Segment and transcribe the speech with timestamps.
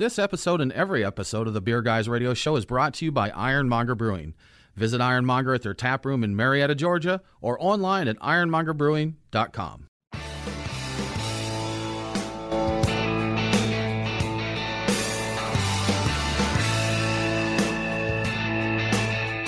[0.00, 3.12] This episode and every episode of the Beer Guys Radio Show is brought to you
[3.12, 4.32] by Ironmonger Brewing.
[4.74, 9.88] Visit Ironmonger at their tap room in Marietta, Georgia, or online at ironmongerbrewing.com.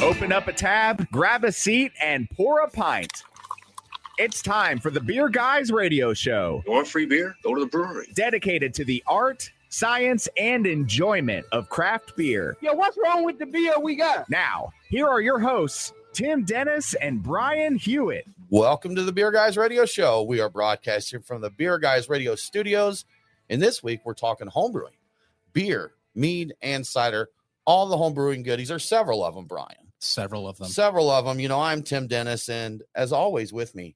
[0.02, 3.24] Open up a tab, grab a seat, and pour a pint.
[4.18, 6.62] It's time for the Beer Guys Radio Show.
[6.66, 7.34] You want free beer?
[7.42, 8.12] Go to the brewery.
[8.14, 12.56] Dedicated to the art, science, and enjoyment of craft beer.
[12.60, 14.28] Yo, what's wrong with the beer we got?
[14.28, 18.26] Now, here are your hosts, Tim Dennis and Brian Hewitt.
[18.50, 20.24] Welcome to the Beer Guys Radio Show.
[20.24, 23.06] We are broadcasting from the Beer Guys Radio Studios.
[23.48, 24.98] And this week we're talking homebrewing,
[25.54, 27.30] beer, mead, and cider.
[27.64, 28.68] All the homebrewing goodies.
[28.68, 29.92] There's several of them, Brian.
[30.00, 30.68] Several of them.
[30.68, 31.40] Several of them.
[31.40, 33.94] You know, I'm Tim Dennis, and as always, with me,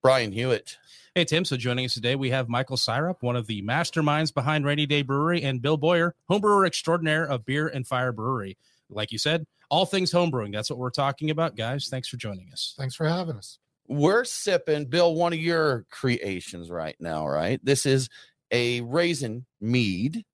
[0.00, 0.78] Brian Hewitt.
[1.14, 1.44] Hey, Tim.
[1.44, 5.02] So joining us today, we have Michael Syrup, one of the masterminds behind Rainy Day
[5.02, 8.56] Brewery, and Bill Boyer, homebrewer extraordinaire of Beer and Fire Brewery.
[8.88, 10.54] Like you said, all things homebrewing.
[10.54, 11.88] That's what we're talking about, guys.
[11.90, 12.72] Thanks for joining us.
[12.78, 13.58] Thanks for having us.
[13.86, 17.62] We're sipping, Bill, one of your creations right now, right?
[17.62, 18.08] This is
[18.50, 20.24] a raisin mead,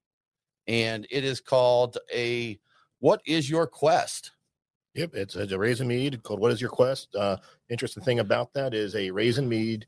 [0.69, 2.57] and it is called a
[3.01, 4.31] What is Your Quest?
[4.95, 7.17] Yep, it's, it's a raisin mead called What is Your Quest?
[7.17, 7.39] Uh,
[7.69, 9.85] interesting thing about that is a raisin mead.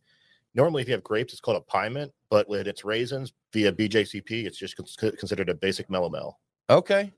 [0.55, 4.47] Normally, if you have grapes, it's called a pyment, but when it's raisins via BJCP,
[4.47, 6.34] it's just cons- considered a basic melomel.
[6.69, 7.12] Okay.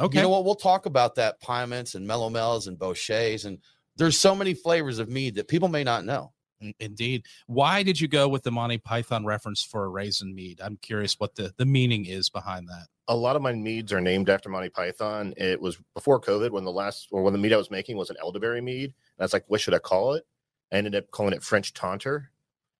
[0.00, 0.18] Okay.
[0.18, 0.44] You know what?
[0.44, 3.44] We'll talk about that pyments and melomels and bochets.
[3.44, 3.58] And
[3.96, 6.32] there's so many flavors of mead that people may not know.
[6.78, 7.24] Indeed.
[7.46, 10.60] Why did you go with the Monty Python reference for a raisin mead?
[10.62, 12.86] I'm curious what the, the meaning is behind that.
[13.08, 15.32] A lot of my meads are named after Monty Python.
[15.36, 18.10] It was before COVID when the last or when the mead I was making was
[18.10, 18.84] an elderberry mead.
[18.84, 20.24] And I was like, what should I call it?
[20.70, 22.30] I ended up calling it French Taunter.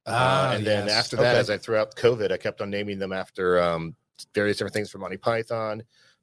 [0.07, 1.39] Ah, uh, and then after that, Okay.
[1.39, 3.95] as I threw out COVID, I kept on naming them after um,
[4.35, 5.83] various different things from Monty Python,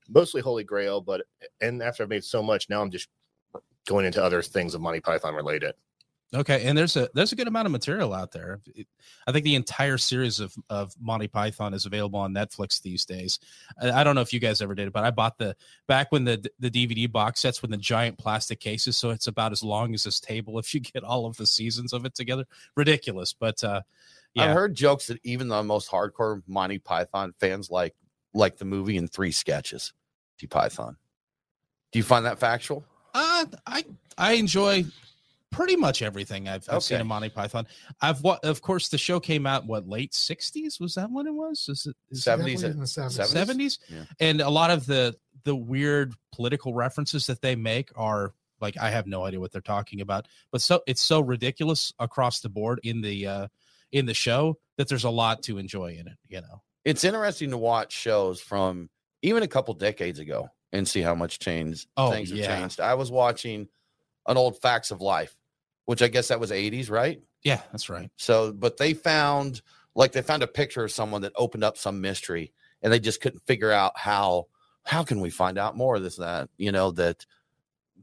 [0.09, 1.01] mostly Holy Grail.
[1.01, 1.21] But
[1.61, 3.09] and after I've made so much, now I'm just
[3.87, 5.73] going into other things of Monty Python related.
[6.35, 8.59] Okay, and there's a there's a good amount of material out there.
[8.75, 8.87] It-
[9.25, 13.39] I think the entire series of of Monty Python is available on Netflix these days.
[13.81, 15.55] I, I don't know if you guys ever did it, but I bought the
[15.87, 19.53] back when the the DVD box sets with the giant plastic cases, so it's about
[19.53, 22.45] as long as this table if you get all of the seasons of it together.
[22.75, 23.81] Ridiculous, but uh
[24.33, 24.43] yeah.
[24.43, 27.95] I've heard jokes that even the most hardcore Monty Python fans like
[28.33, 29.93] like the movie in three sketches.
[30.37, 30.97] Monty Python.
[31.93, 32.85] Do you find that factual?
[33.13, 33.85] Uh, I
[34.17, 34.83] I enjoy
[35.51, 37.01] pretty much everything I've, I've seen Okay.
[37.01, 37.67] in Monty Python.
[38.01, 41.33] I've what of course the show came out what late sixties was that when it
[41.33, 41.67] was?
[41.69, 43.11] Is it Seventies, Definitely in the 70s.
[43.11, 43.29] seventies.
[43.31, 43.79] seventies?
[43.89, 44.03] Yeah.
[44.19, 48.89] And a lot of the the weird political references that they make are like I
[48.89, 52.79] have no idea what they're talking about, but so it's so ridiculous across the board
[52.83, 53.47] in the uh
[53.91, 56.17] in the show that there's a lot to enjoy in it.
[56.27, 56.61] You know.
[56.83, 58.89] It's interesting to watch shows from
[59.21, 62.59] even a couple decades ago and see how much change Oh, things have yeah.
[62.59, 62.79] changed.
[62.81, 63.67] I was watching
[64.27, 65.35] an old Facts of Life,
[65.85, 67.21] which I guess that was 80s, right?
[67.43, 68.09] Yeah, that's right.
[68.17, 69.61] So, but they found
[69.95, 73.21] like they found a picture of someone that opened up some mystery and they just
[73.21, 74.47] couldn't figure out how
[74.83, 77.25] how can we find out more of this that you know that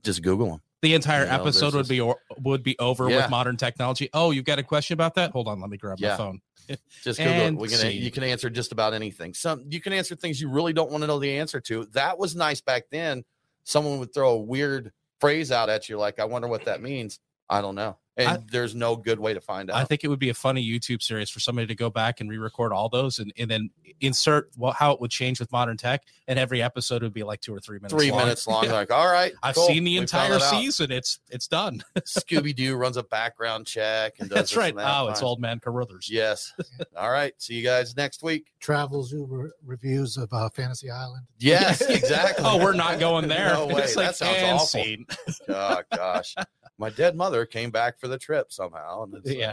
[0.03, 3.09] just google them The entire You know, episode would this- be or, would be over
[3.09, 3.17] Yeah.
[3.17, 4.09] with modern technology.
[4.13, 5.31] Oh, you've got a question about that?
[5.31, 6.11] Hold on, let me grab Yeah.
[6.11, 6.41] my phone.
[7.03, 7.71] just google it.
[7.71, 10.91] Can you can answer just about anything some you can answer things you really don't
[10.91, 13.23] want to know the answer to that was nice back then
[13.65, 14.91] someone would throw a weird
[15.25, 17.19] phrase out at you like i wonder what that means.
[17.49, 20.09] I don't know and I- there's no good way to find out I think it
[20.09, 23.19] would be a funny YouTube series for somebody to go back and re-record all those
[23.19, 23.71] and, and then
[24.01, 27.41] insert well, how it would change with modern tech, and every episode would be like
[27.41, 27.93] two or three minutes.
[27.95, 28.21] three long.
[28.21, 28.73] minutes long Yeah.
[28.73, 30.91] like all right I've cool, seen the we entire it out." season.
[30.93, 31.83] It's it's done.
[31.99, 34.71] scooby-doo runs a background check and does That's right.
[34.71, 36.09] and that, Oh, it's old man Carruthers.
[36.11, 36.53] Yes.
[36.97, 37.33] All right.
[37.39, 38.53] See you guys next week.
[38.61, 41.27] Travel Zoo re- reviews of uh, Fantasy Island.
[41.39, 42.45] Yes, exactly.
[42.47, 43.55] Oh, we're not going there.
[43.55, 43.83] No way.
[43.83, 44.67] It's That sounds awful.
[44.67, 45.07] scene.
[45.49, 46.35] oh gosh.
[46.79, 49.05] My dead mother came back for the trip somehow.
[49.05, 49.53] and it's, uh, Yeah,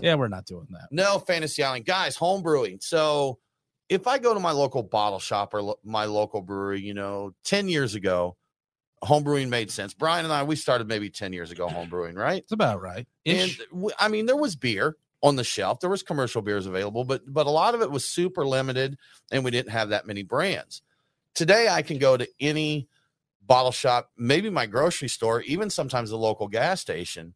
[0.00, 0.88] yeah, we're not doing that.
[0.90, 1.84] No fantasy island.
[1.84, 2.78] Guys, home brewing.
[2.80, 3.38] So
[3.88, 7.34] if I go to my local bottle shop or lo- my local brewery, you know,
[7.44, 8.36] 10 years ago,
[9.02, 9.94] home brewing made sense.
[9.94, 12.42] Brian and I, we started maybe 10 years ago home brewing, right?
[12.42, 13.06] It's about right.
[13.26, 13.50] And
[13.98, 15.80] I mean, there was beer on the shelf.
[15.80, 18.96] There was commercial beers available, but but a lot of it was super limited,
[19.32, 20.82] and we didn't have that many brands.
[21.34, 22.88] Today, I can go to any
[23.50, 27.34] bottle shop, maybe my grocery store, even sometimes the local gas station,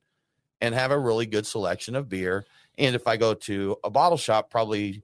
[0.60, 2.46] and have a really good selection of beer.
[2.78, 5.02] And if I go to a bottle shop, probably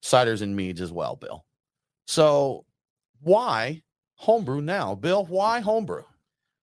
[0.00, 1.44] ciders and meads as well, Bill.
[2.06, 2.66] So
[3.20, 3.82] why
[4.14, 5.24] homebrew now, Bill?
[5.24, 6.04] Why homebrew?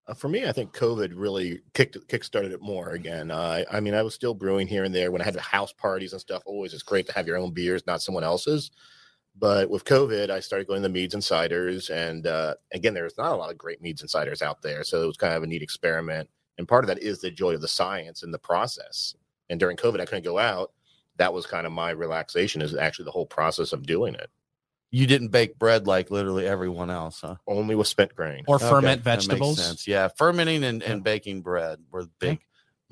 [0.06, 3.30] Uh, for me, I think COVID really kicked kickstarted it more again.
[3.30, 5.42] Uh, I, I mean, I was still brewing here and there when I had the
[5.42, 6.42] house parties and stuff.
[6.46, 8.70] Always, it's great to have your own beers, not someone else's.
[9.38, 13.32] But with COVID, I started going to meads and ciders, and uh, again, there's not
[13.32, 15.46] a lot of great meads and ciders out there, so it was kind of a
[15.46, 16.28] neat experiment.
[16.58, 19.14] And part of that is the joy of the science and the process.
[19.48, 20.72] And during COVID, I couldn't go out.
[21.16, 24.30] That was kind of my relaxation, is actually the whole process of doing it.
[24.90, 27.36] You didn't bake bread like literally everyone else, huh?
[27.46, 28.44] Only with spent grain.
[28.46, 29.86] or Okay, ferment vegetables.
[29.86, 32.40] Yeah, fermenting and, and baking bread were big,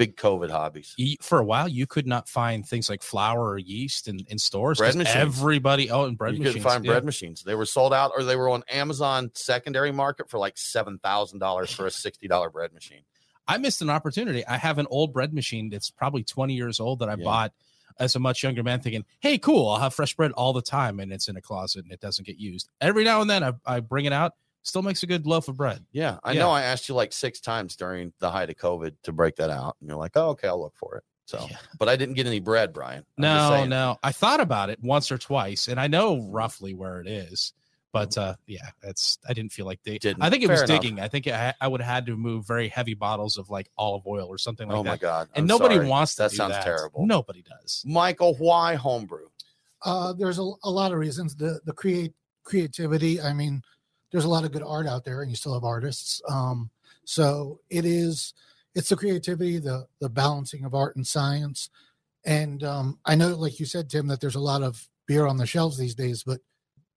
[0.01, 0.97] big COVID hobbies.
[1.21, 4.79] For a while, you could not find things like flour or yeast in, in stores.
[4.79, 5.15] Bread machines.
[5.15, 6.55] Everybody, oh, and bread you machines.
[6.55, 6.93] couldn't find yeah.
[6.93, 7.43] bread machines.
[7.45, 11.39] They were sold out, or they were on Amazon secondary market for like seven thousand
[11.39, 13.03] dollars for a sixty dollar bread machine.
[13.47, 14.47] I missed an opportunity.
[14.47, 17.25] I have an old bread machine that's probably 20 years old that I Yeah.
[17.25, 17.53] bought
[17.99, 21.01] as a much younger man, thinking, hey, cool, I'll have fresh bread all the time.
[21.01, 22.69] And it's in a closet and it doesn't get used.
[22.81, 25.57] Every now and then I, I bring it out, still makes a good loaf of
[25.57, 25.85] bread.
[25.93, 26.41] Yeah, I Yeah.
[26.41, 26.51] know.
[26.51, 29.77] I asked you like six times during the height of COVID to break that out,
[29.81, 31.59] and you're like, "Oh, okay, I'll look for it." So, Yeah.
[31.79, 33.05] but I didn't get any bread, Brian.
[33.17, 33.99] I'm No, no.
[34.03, 37.53] I thought about it once or twice and I know roughly where it is.
[37.93, 39.99] But uh, yeah, it's I didn't feel like they.
[39.99, 40.23] Didn't.
[40.23, 40.81] I think it Fair was enough.
[40.83, 41.01] digging.
[41.01, 44.07] I think I, I would have had to move very heavy bottles of like olive
[44.07, 44.89] oil or something like oh that.
[44.91, 45.29] my god!
[45.35, 45.89] and I'm nobody sorry.
[45.89, 46.63] wants to That do sounds that.
[46.65, 47.05] terrible.
[47.05, 47.83] Nobody does.
[47.85, 49.27] Michael, why homebrew?
[49.85, 51.35] Uh, there's a, a lot of reasons.
[51.35, 52.13] The the create
[52.45, 53.21] creativity.
[53.21, 53.63] I mean,
[54.11, 56.21] there's a lot of good art out there, and you still have artists.
[56.29, 56.71] Um,
[57.05, 58.35] so it is.
[58.75, 61.71] It's the creativity, the the balancing of art and science,
[62.25, 65.37] and um, I know, like you said, Tim, that there's a lot of beer on
[65.37, 66.41] the shelves these days, but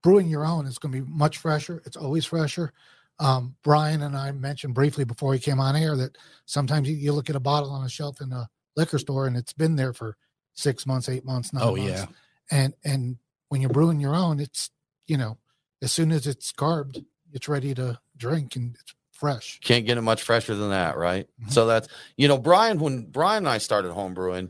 [0.03, 1.81] brewing your own is going to be much fresher.
[1.85, 2.73] It's always fresher.
[3.19, 7.13] Um, Brian and I mentioned briefly before he came on air that sometimes you, you
[7.13, 9.93] look at a bottle on a shelf in a liquor store and it's been there
[9.93, 10.17] for
[10.53, 12.05] six months, eight months, nine Oh months yeah.
[12.51, 13.17] and and
[13.49, 14.71] when you're brewing your own it's
[15.05, 15.37] you know
[15.83, 17.03] as soon as it's carbed
[17.33, 21.27] it's ready to drink and it's fresh Can't get it much fresher than that, right?
[21.41, 21.51] Mhm.
[21.51, 21.87] So that's
[22.17, 22.79] you know, Brian.
[22.79, 24.49] When Brian and I started homebrewing,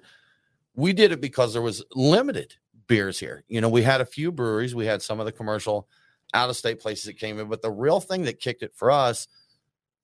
[0.76, 2.56] we did it because there was limited
[2.88, 3.44] beers here.
[3.48, 5.88] You know, we had a few breweries, we had some of the commercial
[6.34, 8.90] out of state places that came in, but the real thing that kicked it for
[8.90, 9.28] us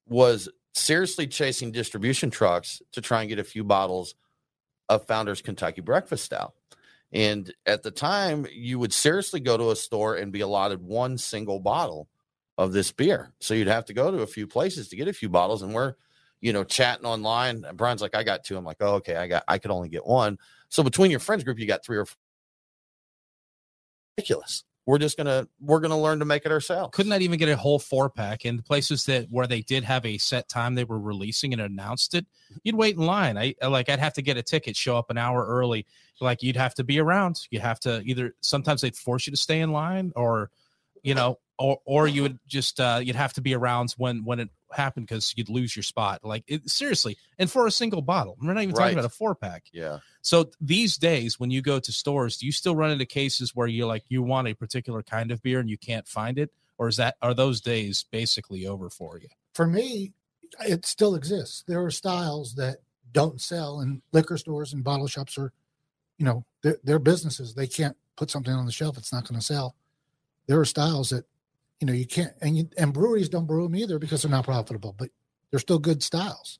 [0.07, 4.13] was seriously chasing distribution trucks to try and get a few bottles
[4.87, 6.53] of Founders Kentucky Breakfast Stout.
[7.11, 11.17] And at the time, you would seriously go to a store and be allotted one
[11.17, 12.07] single bottle
[12.57, 13.33] of this beer.
[13.39, 15.61] So you'd have to go to a few places to get a few bottles.
[15.61, 15.95] And we're,
[16.41, 17.63] you know, chatting online.
[17.65, 18.57] And Brian's like, I got two.
[18.57, 20.38] I'm like, oh, okay, I got, I could only get one.
[20.69, 22.17] So between your friends group, you got three or four.
[24.17, 24.63] Ridiculous.
[24.85, 26.89] We're just gonna, we're gonna learn to make it ourselves.
[26.95, 28.45] Couldn't that even get a whole four pack?
[28.45, 32.15] in places that where they did have a set time they were releasing and announced
[32.15, 32.25] it,
[32.63, 33.37] you'd wait in line.
[33.37, 35.85] I I- like I'd have to get a ticket, show up an hour early.
[36.21, 37.39] Like you'd have to be around.
[37.51, 40.49] You have to either sometimes they'd force you to stay in line or
[41.03, 44.39] you know, or or you would just uh you'd have to be around when when
[44.39, 46.23] it happened because you'd lose your spot.
[46.23, 48.85] Like it, seriously, and for a single bottle, we're not even Right.
[48.85, 49.65] talking about a four pack.
[49.71, 50.00] Yeah.
[50.21, 53.67] So these days, when you go to stores, do you still run into cases where
[53.67, 56.88] you're like you want a particular kind of beer and you can't find it, or
[56.88, 59.27] is that are those days basically over for you?
[59.53, 60.13] for me
[60.62, 62.77] it still exists there are styles that
[63.12, 65.51] don't sell in liquor stores and bottle shops are,
[66.17, 69.39] you know they're, they're businesses they can't put something on the shelf it's not going
[69.39, 69.75] to sell
[70.47, 71.25] there are styles that
[71.79, 74.45] you know you can't and you, and breweries don't brew them either because they're not
[74.45, 75.09] profitable but
[75.51, 76.59] they're still good styles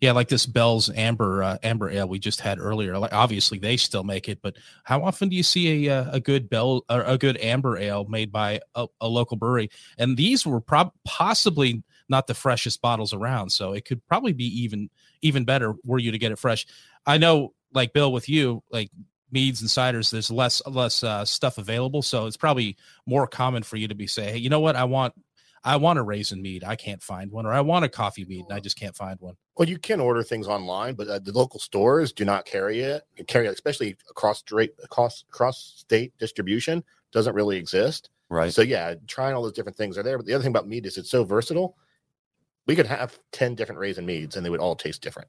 [0.00, 2.98] Yeah, like this Bell's Amber uh, Amber Ale we just had earlier.
[2.98, 6.20] Like obviously they still make it, but how often do you see a uh, a
[6.20, 9.70] good Bell or a good Amber Ale made by a, a local brewery?
[9.98, 14.44] And these were prob possibly not the freshest bottles around, so it could probably be
[14.62, 14.90] even
[15.22, 16.66] even better were you to get it fresh.
[17.06, 18.90] I know, like Bill, with you, like
[19.32, 23.76] meads and ciders, there's less less uh, stuff available, so it's probably more common for
[23.76, 25.14] you to be say, hey, you know what, I want.
[25.64, 26.64] I want a raisin mead.
[26.64, 29.20] I can't find one, or I want a coffee mead, and I just can't find
[29.20, 29.36] one.
[29.56, 33.04] Well, you can order things online, but uh, the local stores do not carry it.
[33.16, 38.10] It carry it, especially across straight across cross state distribution doesn't really exist.
[38.28, 38.52] Right.
[38.52, 40.16] So yeah, trying all those different things are there.
[40.16, 41.76] But the other thing about mead is it's so versatile.
[42.66, 45.28] We could have ten different raisin meads, and they would all taste different.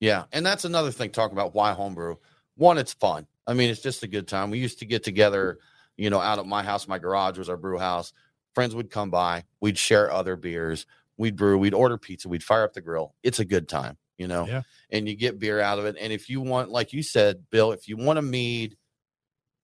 [0.00, 1.10] Yeah, and that's another thing.
[1.10, 2.16] Talking about why homebrew.
[2.56, 3.26] One, it's fun.
[3.46, 4.50] I mean, it's just a good time.
[4.50, 5.58] We used to get together,
[5.96, 6.88] you know, out at my house.
[6.88, 8.12] My garage was our brew house.
[8.54, 9.44] Friends would come by.
[9.60, 10.86] We'd share other beers.
[11.16, 11.58] We'd brew.
[11.58, 12.28] We'd order pizza.
[12.28, 13.14] We'd fire up the grill.
[13.22, 14.46] It's a good time, you know.
[14.46, 14.62] Yeah.
[14.90, 15.96] And you get beer out of it.
[16.00, 18.76] And if you want, like you said, Bill, if you want a mead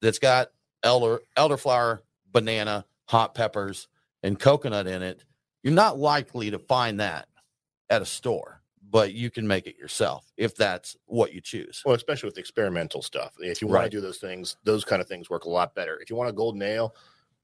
[0.03, 0.49] that's got
[0.83, 2.01] elder elderflower,
[2.33, 3.89] banana, hot peppers,
[4.23, 5.25] and coconut in it,
[5.63, 7.29] you're not likely to find that
[7.89, 8.60] at a store,
[8.91, 11.83] but you can make it yourself if that's what you choose.
[11.87, 13.35] Well, especially with experimental stuff.
[13.39, 13.85] If you want Right.
[13.91, 15.99] to do those things, those kind of things work a lot better.
[16.01, 16.95] If you want a golden ale,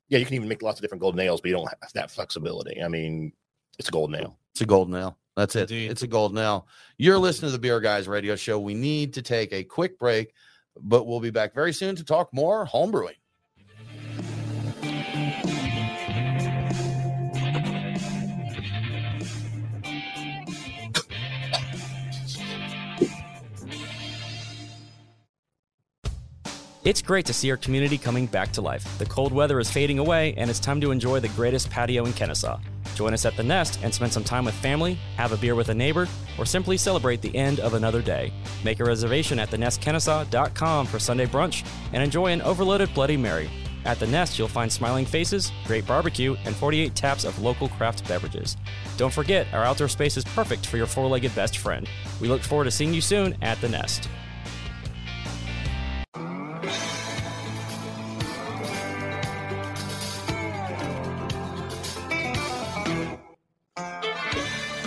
[0.09, 2.11] yeah, you can even make lots of different golden ales, but you don't have that
[2.11, 2.83] flexibility.
[2.83, 3.33] I mean,
[3.79, 4.38] it's a golden ale.
[4.53, 5.19] It's a golden ale.
[5.37, 5.71] That's it.
[5.71, 5.91] Indeed.
[5.91, 6.67] It's a golden ale.
[6.97, 8.59] You're listening to the Beer Guys radio show.
[8.59, 10.33] We need to take a quick break,
[10.81, 13.17] but we'll be back very soon to talk more homebrewing.
[26.87, 28.97] It's great to see our community coming back to life.
[28.99, 32.12] The cold weather is fading away, and it's time to enjoy the greatest patio in
[32.12, 32.61] Kennesaw.
[32.95, 35.69] Join us at the Nest and spend some time with family, have a beer with
[35.71, 36.07] a neighbor,
[36.38, 38.33] or simply celebrate the end of another day.
[38.62, 43.50] Make a reservation at thenestkennesaw.com for Sunday brunch and enjoy an overloaded Bloody Mary.
[43.85, 48.07] At the Nest, you'll find smiling faces, great barbecue, and 48 taps of local craft
[48.07, 48.57] beverages.
[48.97, 51.88] Don't forget, our outdoor space is perfect for your four legged best friend.
[52.21, 54.09] We look forward to seeing you soon at the Nest.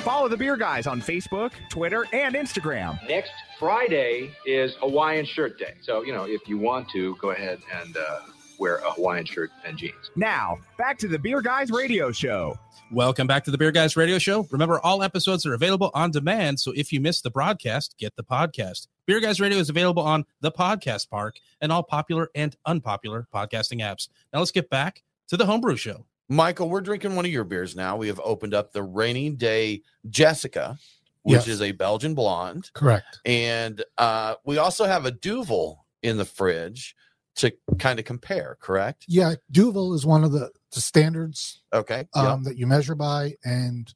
[0.10, 3.00] Follow the Beer Guys on Facebook, Twitter, and Instagram.
[3.08, 5.75] Next Friday is Hawaiian Shirt Day.
[5.84, 8.22] So, you know, if you want to, go ahead and uh,
[8.58, 10.10] wear a Hawaiian shirt and jeans.
[10.16, 12.58] Now, back to the Beer Guys radio show.
[12.92, 14.48] Welcome back to the Beer Guys Radio Show.
[14.50, 16.60] Remember, all episodes are available on demand.
[16.60, 18.88] So if you missed the broadcast, get the podcast.
[19.06, 23.82] Beer Guys Radio is available on the Podcast Park and all popular and unpopular podcasting
[23.82, 24.08] apps.
[24.34, 26.06] Now let's get back to the Homebrew Show.
[26.29, 27.98] Michael, we're drinking one of your beers now.
[27.98, 30.77] We have opened up the Rainy Day Jessica,
[31.24, 31.48] which Yes.
[31.48, 32.69] is a Belgian blonde.
[32.74, 33.19] Correct.
[33.25, 36.95] And uh, we also have a Duvel in the fridge
[37.38, 39.05] to kind of compare, correct?
[39.07, 42.07] Yeah, Duvel is one of the, the standards Okay.
[42.13, 43.91] um, that you measure by, and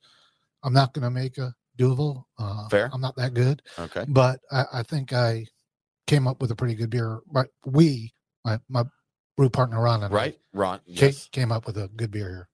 [0.63, 2.27] I'm not going to make a Duvel.
[2.39, 2.89] Uh, Fair.
[2.93, 3.61] I'm not that good.
[3.77, 4.05] Okay.
[4.07, 5.45] but I, I think I
[6.07, 7.19] came up with a pretty good beer.
[7.31, 8.13] But we,
[8.45, 8.83] my my
[9.35, 10.39] brew partner Ron and I Right.
[10.53, 10.79] Ron.
[10.79, 11.27] ca- Yes.
[11.31, 12.49] came up with a good beer here.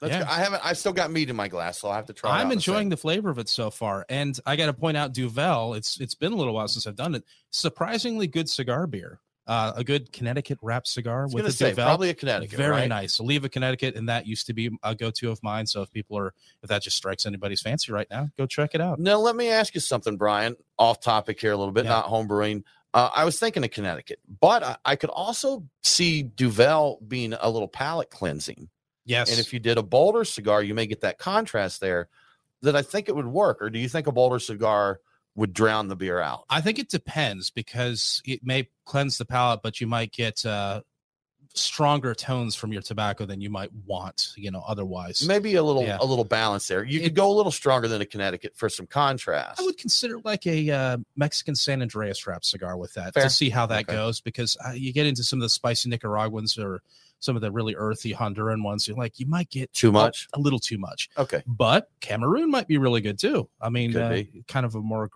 [0.00, 0.18] That's Yeah.
[0.20, 0.28] good.
[0.28, 2.46] I haven't, I've still got meat in my glass, so I have to try I'm
[2.48, 2.88] in enjoying second.
[2.90, 5.74] the flavor of it so far, and I got to point out Duvel.
[5.74, 7.24] It's it's been a little while since I've done it.
[7.50, 9.20] Surprisingly good cigar beer.
[9.46, 11.84] Uh, a good Connecticut wrap cigar I was with a say, Duvel.
[11.84, 12.56] probably a Connecticut.
[12.58, 12.88] Very right?
[12.88, 13.20] nice.
[13.20, 15.66] Oliva, Connecticut, and that used to be a go-to of mine.
[15.68, 18.80] So if people are, if that just strikes anybody's fancy right now, go check it
[18.80, 18.98] out.
[18.98, 21.90] Now, let me ask you something, Brian, off topic here a little bit, Yeah.
[21.92, 22.64] not homebrewing.
[22.96, 27.50] Uh, I was thinking of Connecticut, but I, I could also see Duvel being a
[27.50, 28.70] little palate cleansing.
[29.04, 32.08] Yes, And if you did a bolder cigar, you may get that contrast there
[32.62, 33.60] that I think it would work.
[33.60, 35.00] Or do you think a bolder cigar
[35.34, 36.44] would drown the beer out?
[36.48, 40.80] I think it depends because it may cleanse the palate, but you might get uh,
[41.56, 44.32] stronger tones from your tobacco than you might want.
[44.36, 45.26] You know, otherwise.
[45.26, 45.98] Maybe a little Yeah.
[46.00, 46.84] a little balance there.
[46.84, 49.60] You It- could go a little stronger than a Connecticut for some contrast.
[49.60, 53.24] I would consider like a uh, Mexican San Andrés wrap cigar with that Fair.
[53.24, 53.92] to see how that Okay.
[53.94, 56.82] goes because uh, you get into some of the spicy Nicaraguans or
[57.18, 58.86] some of the really earthy Honduran ones.
[58.86, 60.28] You're like, you might get Too much?
[60.34, 61.08] a, little too much.
[61.16, 61.42] Okay.
[61.46, 63.48] But Cameroon might be really good too.
[63.60, 65.08] I mean, uh, kind of a more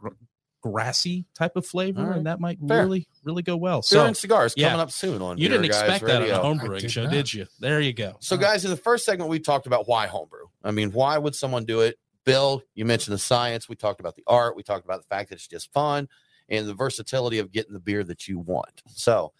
[0.62, 2.16] grassy type of flavor, All right.
[2.18, 2.82] and that might Fair.
[2.84, 3.78] really, really go well.
[3.78, 4.68] Beer So and cigars yeah.
[4.68, 6.34] coming up soon on you Beer didn't Guys expect that on Radio.
[6.36, 7.12] a I homebrewing did show, not.
[7.12, 7.46] did you?
[7.60, 8.16] There you go.
[8.20, 10.46] So, guys, in the first segment, we talked about why homebrew.
[10.62, 11.98] I mean, why would someone do it?
[12.24, 13.68] Bill, you mentioned the science.
[13.68, 14.54] We talked about the art.
[14.56, 16.08] We talked about the fact that it's just fun
[16.48, 18.82] and the versatility of getting the beer that you want.
[18.88, 19.32] So,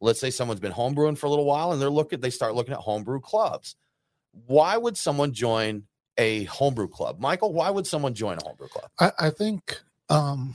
[0.00, 2.74] let's say someone's been homebrewing for a little while and they're looking, they start looking
[2.74, 3.76] at homebrew clubs.
[4.46, 5.84] Why would someone join
[6.18, 7.18] a homebrew club?
[7.20, 8.90] Michael, why would someone join a homebrew club?
[8.98, 10.54] I, I think um,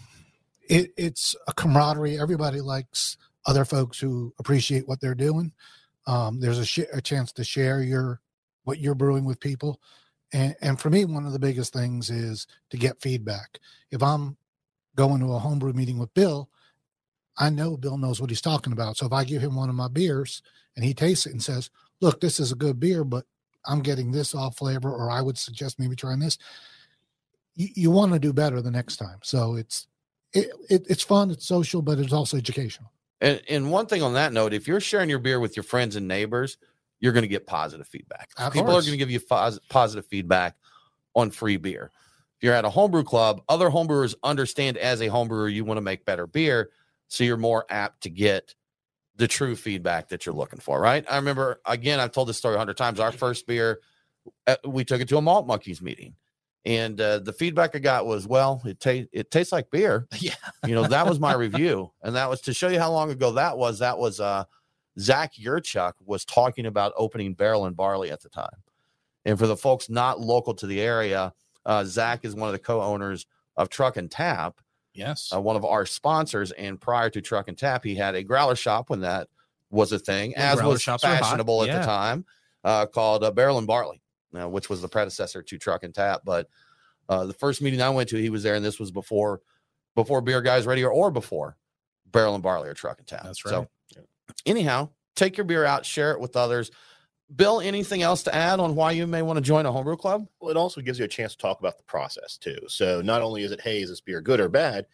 [0.70, 2.20] it, it's a camaraderie.
[2.20, 5.54] Everybody likes other folks who appreciate what they're doing.
[6.08, 8.22] Um, there's a, sh- a chance to share your
[8.64, 9.80] what you're brewing with people,
[10.34, 13.60] and and for me, one of the biggest things is to get feedback.
[13.92, 14.38] If I'm
[14.96, 16.50] going to a homebrew meeting with Bill,
[17.38, 18.98] I know Bill knows what he's talking about.
[18.98, 20.42] So if I give him one of my beers
[20.76, 21.70] and he tastes it and says,
[22.02, 23.26] "Look, this is a good beer, but
[23.66, 26.38] I'm getting this off flavor," or I would suggest maybe trying this
[27.56, 29.20] you, you want to do better the next time.
[29.24, 29.88] So it's
[30.34, 32.92] it, it it's fun, it's social, but it's also educational.
[33.20, 35.96] And, and one thing on that note, if you're sharing your beer with your friends
[35.96, 36.58] and neighbors,
[37.00, 38.30] you're going to get positive feedback.
[38.38, 40.56] Of People are going to give you pos- positive feedback
[41.16, 41.92] on free beer.
[42.38, 45.82] If you're at a homebrew club, other homebrewers understand as a homebrewer you want to
[45.82, 46.72] make better beer,
[47.08, 48.56] so you're more apt to get
[49.18, 50.80] the true feedback that you're looking for.
[50.80, 51.06] Right?
[51.10, 53.00] I remember again, I've told this story a hundred times.
[53.00, 53.82] Our first beer,
[54.48, 56.16] uh, we took it to a malt monkeys meeting,
[56.66, 60.34] and uh, the feedback I got was, "Well, it tastes it tastes like beer." Yeah.
[60.66, 63.32] you know that was my review and that was to show you how long ago
[63.32, 64.44] that was that was uh
[65.00, 68.62] zach yurchuk was talking about opening barrel and barley at the time
[69.26, 71.34] and for the folks not local to the area
[71.66, 73.26] uh zach is one of the co-owners
[73.58, 74.60] of truck and tap
[74.94, 75.32] Yes.
[75.34, 78.56] uh, one of our sponsors and prior to truck and tap he had a growler
[78.58, 79.30] shop when that
[79.70, 81.80] was a thing When as was fashionable at yeah.
[81.80, 82.26] the time
[82.66, 84.02] uh called uh, barrel and barley
[84.40, 86.48] uh, which was the predecessor to truck and tap but
[87.10, 89.42] uh the first meeting i went to he was there and this was before
[89.96, 91.58] before beer guys radio or before
[92.12, 93.52] barrel and barley or truck and tap That's right.
[93.52, 94.06] so right.
[94.46, 96.72] anyhow take your beer out share it with others
[97.36, 100.28] bill anything else to add on why you may want to join a homebrew club
[100.42, 102.58] Well, it also gives you a chance to talk about the process too.
[102.68, 104.86] So not only is it, hey, is this beer good or bad?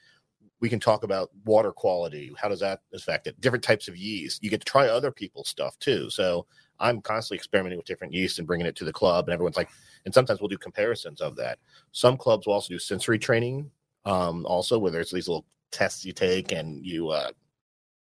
[0.60, 2.32] we can talk about water quality.
[2.38, 3.40] How does that affect it?
[3.42, 4.44] Different types of yeast.
[4.44, 6.10] You get to try other people's stuff too.
[6.10, 6.46] So
[6.80, 9.70] I'm constantly experimenting with different yeast and bringing it to the club, and everyone's like,
[10.06, 11.60] and sometimes we'll do comparisons of that.
[11.92, 13.70] Some clubs will also do sensory training,
[14.06, 17.32] um, also where there's these little tests you take and you uh,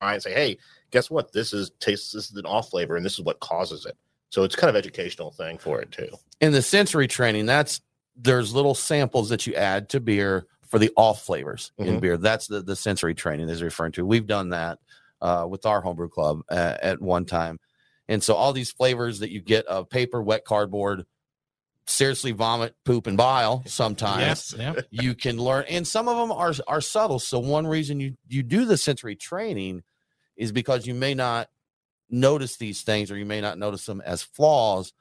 [0.01, 0.59] try and say, hey,
[0.91, 1.33] guess what?
[1.33, 2.13] This is tastes.
[2.13, 3.97] This is an off flavor, and this is what causes it.
[4.31, 6.09] So it's kind of educational thing for it too.
[6.41, 7.81] In the sensory training, that's
[8.15, 12.01] there's little samples that you add to beer for the off flavors in Mhm.
[12.01, 12.17] beer.
[12.19, 14.05] That's the, the sensory training is referring to.
[14.05, 14.79] We've done that
[15.23, 17.59] uh, with our homebrew club uh, at one time.
[18.09, 21.05] And so all these flavors that you get of paper, wet cardboard,
[21.87, 24.75] seriously vomit, poop, and bile sometimes Yes, yeah.
[24.91, 25.65] you can learn.
[25.69, 27.19] And some of them are are subtle.
[27.19, 29.83] So one reason you you do the sensory training
[30.37, 31.49] is because you may not
[32.11, 34.93] notice these things or you may not notice them as flaws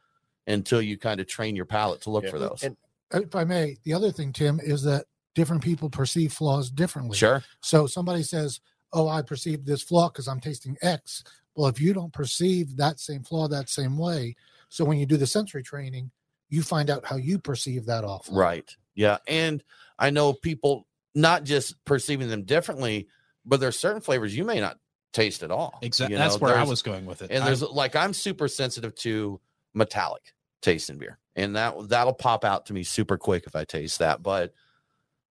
[0.46, 2.32] until you kind of train your palate to look Yeah.
[2.32, 2.64] for those.
[2.64, 2.76] And
[3.14, 7.18] If I may, the other thing, Tim, is that different people perceive flaws differently.
[7.18, 7.42] Sure.
[7.62, 8.60] So somebody says,
[8.92, 11.24] "Oh, I perceive this flaw because I'm tasting X."
[11.58, 14.36] Well, if you don't perceive that same flaw that same way,
[14.70, 16.12] so when you do the sensory training,
[16.50, 18.30] you find out how you perceive that off.
[18.32, 18.70] Right.
[18.94, 19.18] Yeah.
[19.28, 19.64] And
[19.98, 23.08] I know people not just perceiving them differently,
[23.44, 24.78] but there's certain flavors you may not
[25.14, 25.80] taste at all.
[25.82, 26.14] Exactly.
[26.14, 27.32] You That's where I was going with it.
[27.32, 29.42] And I- there's like I'm super sensitive to
[29.74, 31.18] metallic taste in beer.
[31.36, 34.22] And that that'll pop out to me super quick if I taste that.
[34.22, 34.54] But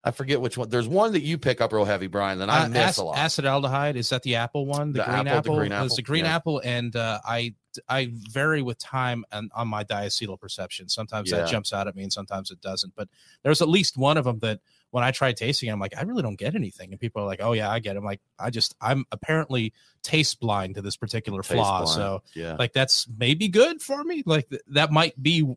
[0.07, 0.69] I forget which one.
[0.69, 3.05] There's one that you pick up real heavy, Brian, that I Uh, miss ac- a
[3.05, 3.17] lot.
[3.17, 4.93] Acetaldehyde is that the apple one?
[4.93, 5.87] The, The green apple, the green apple.
[5.87, 6.35] It's apple, the green yeah.
[6.35, 7.55] apple, and uh, I
[7.89, 10.89] I vary with time and on my diacetyl perception.
[10.89, 11.39] Sometimes Yeah.
[11.39, 12.93] that jumps out at me, and sometimes it doesn't.
[12.95, 13.09] But
[13.43, 16.03] there's at least one of them that when I try tasting, it, I'm like, I
[16.03, 17.97] really don't get anything, and people are like, Oh yeah, I get.
[17.97, 17.99] It.
[17.99, 21.79] I'm like, I just I'm apparently taste blind to this particular Taste flaw.
[21.83, 21.89] blind.
[21.97, 22.57] So yeah.
[22.59, 25.51] like that's maybe good for me like th- that might be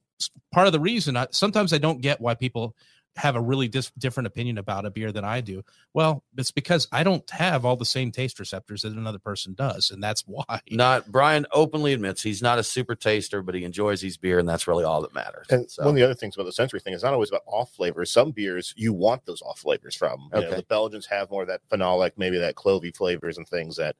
[0.53, 2.73] part of the reason I, sometimes i don't get why people
[3.17, 5.63] have a really dis- different opinion about a beer than i do
[5.93, 9.91] well it's because i don't have all the same taste receptors that another person does
[9.91, 14.01] and that's why not Brian openly admits he's not a super taster, but he enjoys
[14.01, 15.47] his beer, and that's really all that matters.
[15.49, 17.41] And So- one of the other things about the sensory thing is not always about
[17.47, 18.11] off flavors.
[18.11, 20.29] Some beers you want those off flavors from.
[20.33, 20.55] You know, Okay.
[20.57, 23.95] the Belgians have more of that phenolic, maybe that clovey flavors and things that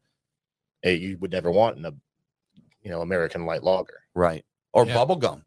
[0.83, 1.93] hey, you would never want in a
[2.83, 4.03] you know American light lager.
[4.13, 4.45] Right.
[4.73, 4.93] Or Yeah.
[4.93, 5.43] bubble gum.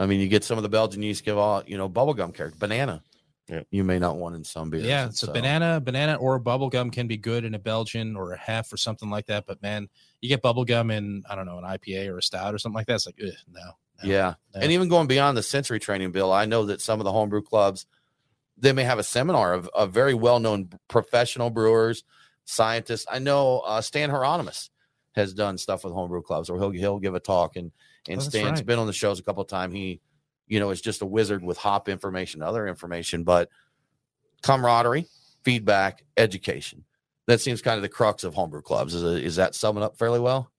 [0.00, 2.32] I mean, you get some of the Belgian yeast give all, you know, bubble gum
[2.32, 2.58] character.
[2.58, 3.02] Banana.
[3.48, 3.62] Yeah.
[3.70, 4.84] You may not want in some beers.
[4.84, 8.14] yeah it's So, a banana banana or bubble gum can be good in a belgian
[8.16, 9.88] or a half or something like that but man
[10.20, 12.76] you get bubble gum in i don't know an ipa or a stout or something
[12.76, 14.34] like that it's like ugh, no, no, Yeah.
[14.54, 14.60] no.
[14.60, 17.42] And even going beyond the sensory training, Bill, I know that some of the homebrew
[17.42, 17.84] clubs,
[18.56, 22.04] they may have a seminar of, of very well known professional brewers,
[22.44, 23.06] scientists.
[23.10, 24.70] I know uh, Stan Hieronymus
[25.14, 27.56] has done stuff with homebrew clubs or he'll, he'll give a talk.
[27.56, 27.70] And,
[28.08, 28.66] and Oh, Stan's right.
[28.66, 29.74] been on the shows a couple of times.
[29.74, 30.00] He,
[30.52, 33.48] you know, is just a wizard with hop information, other information, but
[34.42, 35.06] camaraderie,
[35.44, 36.84] feedback, education.
[37.26, 38.92] That seems kind of the crux of homebrew clubs.
[38.92, 40.50] Is, is that summing up fairly well?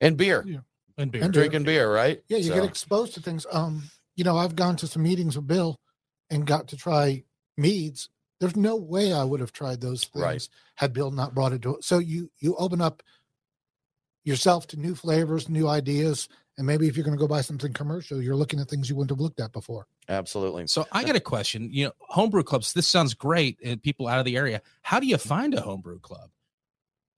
[0.00, 0.58] And beer, Yeah.
[0.96, 1.24] and beer.
[1.24, 2.22] And drinking beer, right?
[2.28, 3.44] Yeah, you So- get exposed to things.
[3.50, 5.74] Um, you know, I've gone to some meetings with Bill
[6.30, 7.24] and got to try
[7.56, 8.08] meads.
[8.38, 10.48] There's no way I would have tried those things Right.
[10.76, 11.76] had Bill not brought it to.
[11.78, 11.84] it.
[11.84, 13.02] So you you open up
[14.22, 17.72] yourself to new flavors, new ideas, and maybe if you're going to go buy something
[17.72, 19.86] commercial, you're looking at things you wouldn't have looked at before.
[20.08, 20.66] Absolutely.
[20.66, 21.68] So I got a question.
[21.70, 22.72] You know, homebrew clubs.
[22.72, 23.58] This sounds great.
[23.64, 24.62] And people out of the area.
[24.82, 26.30] How do you find a homebrew club?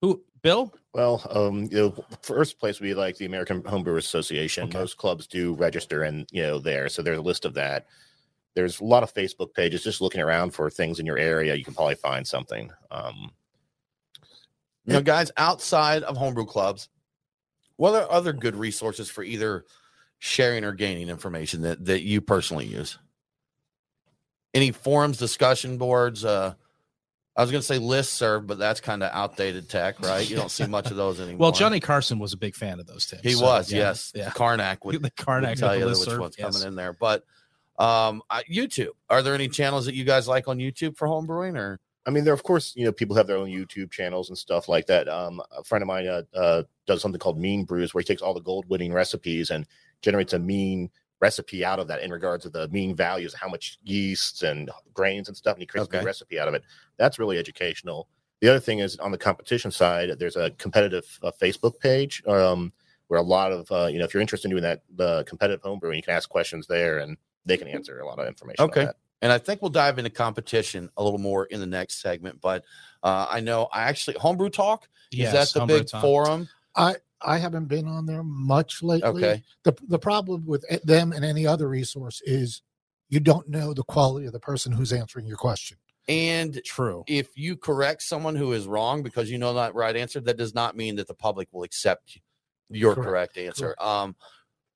[0.02, 0.72] Who, Bill?
[0.92, 4.64] Well, um, you know, first place would be like the American Homebrewers Association.
[4.64, 4.78] Okay.
[4.78, 7.86] Most clubs do register and you know there, so there's a list of that.
[8.54, 9.84] There's a lot of Facebook pages.
[9.84, 12.70] Just looking around for things in your area, you can probably find something.
[12.90, 13.30] Um,
[14.86, 16.88] You know, guys, outside of homebrew clubs,
[17.78, 19.64] what are other good resources for either
[20.18, 22.98] sharing or gaining information that, that you personally use?
[24.52, 26.24] Any forums, discussion boards?
[26.24, 26.54] Uh,
[27.36, 30.28] I was going to say list serve, but that's kind of outdated tech, right?
[30.28, 31.38] You don't see much of those anymore.
[31.38, 33.22] Well, Johnny Carson was a big fan of those tips.
[33.22, 34.12] he so, was, yeah, yes.
[34.12, 34.30] Yeah.
[34.30, 36.52] Karnak would, the would Karnak tell with you which listserv, one's yes.
[36.52, 36.92] coming in there.
[36.92, 37.24] But
[37.78, 41.78] um, YouTube, are there any channels that you guys like on YouTube for homebrewing or?
[42.08, 44.66] I mean, there of course, you know, people have their own YouTube channels and stuff
[44.66, 45.10] like that.
[45.10, 48.22] Um, a friend of mine uh, uh, does something called Mean Brews, where he takes
[48.22, 49.66] all the gold winning recipes and
[50.00, 50.88] generates a mean
[51.20, 55.28] recipe out of that in regards to the mean values, how much yeast and grains
[55.28, 55.98] and stuff, and he creates a Okay.
[55.98, 56.62] good recipe out of it.
[56.96, 58.08] That's really educational.
[58.40, 62.72] The other thing is on the competition side, there's a competitive uh, Facebook page um,
[63.08, 65.60] where a lot of uh, you know, if you're interested in doing that, the competitive
[65.60, 68.62] homebrewing, you can ask questions there, and they can answer a lot of information.
[68.62, 68.88] on Okay.
[69.20, 69.26] That.
[69.26, 72.40] and I think we'll dive into competition a little more in the next segment.
[72.40, 72.64] But
[73.02, 76.02] uh, I know I actually homebrew talk Yes, is that the big talk.
[76.02, 76.48] forum?
[76.76, 79.24] I I haven't been on there much lately.
[79.24, 82.62] Okay, The the problem with them and any other resource is
[83.08, 85.78] you don't know the quality of the person who's answering your question.
[86.08, 87.04] And True.
[87.06, 90.54] if you correct someone who is wrong because you know that right answer, that does
[90.54, 92.18] not mean that the public will accept
[92.70, 93.08] your Correct.
[93.08, 93.74] correct, answer.
[93.78, 94.16] Um,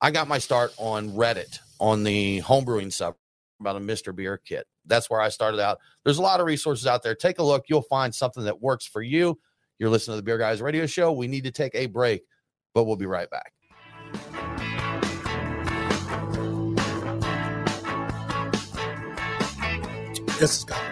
[0.00, 3.14] I got my start on Reddit on the homebrewing sub
[3.62, 4.14] about a Mr.
[4.14, 4.66] Beer kit.
[4.86, 5.78] That's where I started out.
[6.04, 7.14] There's a lot of resources out there.
[7.14, 7.64] Take a look.
[7.68, 9.38] You'll find something that works for you.
[9.78, 11.12] You're listening to the Beer Guys Radio Show.
[11.12, 12.22] We need to take a break,
[12.74, 13.52] but we'll be right back.
[20.38, 20.91] This has got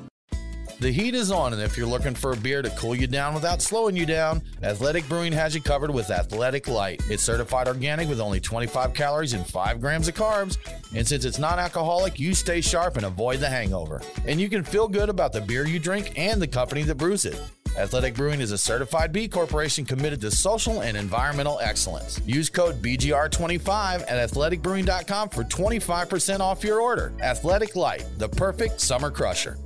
[0.81, 3.35] The heat is on, and if you're looking for a beer to cool you down
[3.35, 7.03] without slowing you down, Athletic Brewing has you covered with Athletic Light.
[7.07, 10.57] It's certified organic with only 25 calories and 5 grams of carbs.
[10.95, 14.01] And since it's non alcoholic, you stay sharp and avoid the hangover.
[14.25, 17.25] And you can feel good about the beer you drink and the company that brews
[17.25, 17.39] it.
[17.77, 22.19] Athletic Brewing is a certified B Corporation committed to social and environmental excellence.
[22.25, 27.13] Use code BGR25 at athleticbrewing.com for 25% off your order.
[27.21, 29.59] Athletic Light, the perfect summer crusher.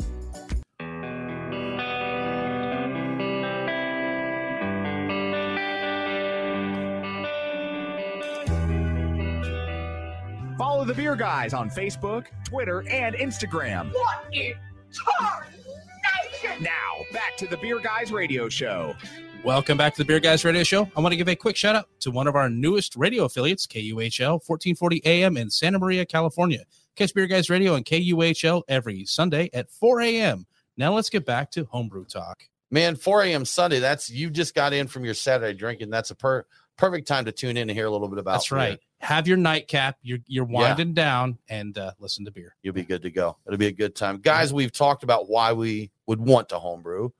[10.95, 13.91] Beer Guys on Facebook, Twitter, and Instagram.
[13.93, 14.53] What in
[14.93, 16.63] tarnation?
[16.63, 18.95] Now, back to the Beer Guys Radio Show.
[19.43, 20.89] Welcome back to the Beer Guys Radio Show.
[20.95, 23.67] I want to give a quick shout out to one of our newest radio affiliates,
[23.67, 26.63] KUHL 1440 AM in Santa Maria, California.
[26.95, 30.45] Catch Beer Guys Radio on KUHL every Sunday at 4 a.m.
[30.77, 32.43] Now let's get back to homebrew talk.
[32.71, 33.43] Man, 4 a.m.
[33.43, 33.79] Sunday.
[33.79, 35.89] That's you just got in from your Saturday drinking.
[35.89, 36.45] That's a per,
[36.77, 38.33] perfect time to tune in and hear a little bit about.
[38.33, 38.57] That's beer.
[38.57, 38.79] right.
[39.05, 39.97] Have your nightcap.
[40.01, 40.53] You're you're Yeah.
[40.53, 42.55] winding down and uh, listen to beer.
[42.63, 43.37] You'll be good to go.
[43.45, 44.51] It'll be a good time, guys.
[44.51, 47.11] We've talked about why we would want to homebrew.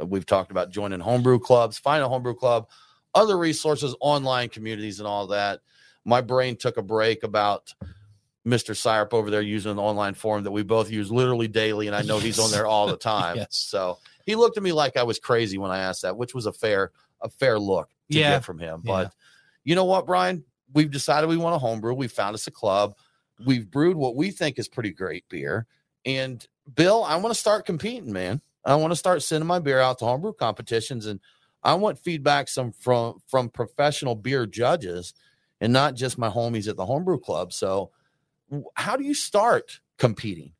[0.00, 2.68] Uh, we've talked about joining homebrew clubs, find a homebrew club,
[3.16, 5.58] other resources, online communities, and all that.
[6.04, 7.74] My brain took a break about
[8.46, 8.76] Mr.
[8.76, 12.02] Syrup over there using an online forum that we both use literally daily, and I
[12.02, 13.38] know he's on there all the time.
[13.38, 13.56] Yes.
[13.56, 16.46] So he looked at me like I was crazy when I asked that, which was
[16.46, 16.92] a fair
[17.22, 18.34] a fair look to Yeah.
[18.36, 18.82] get from him.
[18.84, 18.92] Yeah.
[18.92, 19.12] But
[19.64, 20.44] you know what, Brian?
[20.74, 21.94] We've decided we want to homebrew.
[21.94, 22.94] We found us a club.
[23.44, 25.66] We've brewed what we think is pretty great beer.
[26.04, 28.40] And Bill, I want to start competing, man.
[28.64, 31.20] I want to start sending my beer out to homebrew competitions, and
[31.62, 35.14] I want feedback some from from professional beer judges,
[35.60, 37.52] and not just my homies at the homebrew club.
[37.52, 37.90] So,
[38.74, 40.52] how do you start competing?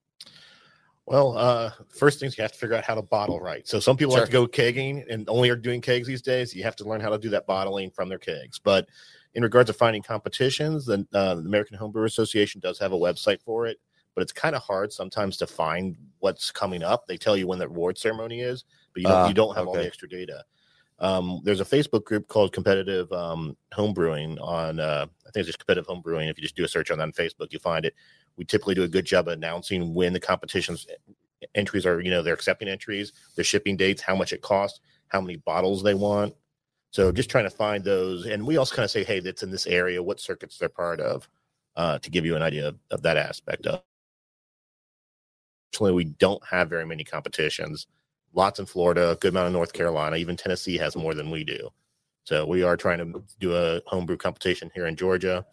[1.06, 3.66] Well, uh, first things you have to figure out how to bottle right.
[3.68, 6.54] So some people like to go kegging and only are doing kegs these days.
[6.54, 8.58] You have to learn how to do that bottling from their kegs.
[8.58, 8.88] But
[9.34, 13.40] in regards to finding competitions, the, uh, the American Homebrewer Association does have a website
[13.42, 13.78] for it,
[14.14, 17.06] but it's kind of hard sometimes to find what's coming up.
[17.06, 19.66] They tell you when the award ceremony is, but you don't, Ah, you don't have
[19.66, 20.44] all the extra data.
[21.00, 25.58] Um, there's a Facebook group called Competitive um, Homebrewing on, uh, I think it's just
[25.58, 26.30] Competitive Homebrewing.
[26.30, 27.94] If you just do a search on that on Facebook, you'll find it.
[28.36, 30.86] We typically do a good job of announcing when the competitions
[31.54, 35.20] entries are, you know, they're accepting entries, their shipping dates, how much it costs, how
[35.20, 36.34] many bottles they want.
[36.94, 38.24] So just trying to find those.
[38.24, 41.00] And we also kind of say, hey, that's in this area, what circuits they're part
[41.00, 41.28] of,
[41.74, 43.82] uh, to give you an idea of, of that aspect of.
[45.72, 47.88] Actually, we don't have very many competitions.
[48.32, 51.42] Lots in Florida, a good amount in North Carolina, even Tennessee has more than we
[51.42, 51.68] do.
[52.22, 55.44] So we are trying to do a homebrew competition here in Georgia,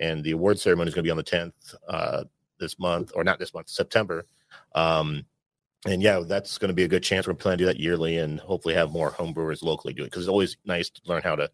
[0.00, 1.52] and the award ceremony is going to be on the 10th
[1.88, 2.24] uh,
[2.58, 4.26] this month, or not this month, September.
[4.74, 5.24] Um,
[5.86, 7.26] and yeah, that's going to be a good chance.
[7.26, 10.22] We're planning to do that yearly, and hopefully have more homebrewers locally do it because
[10.22, 11.50] it's always nice to learn how to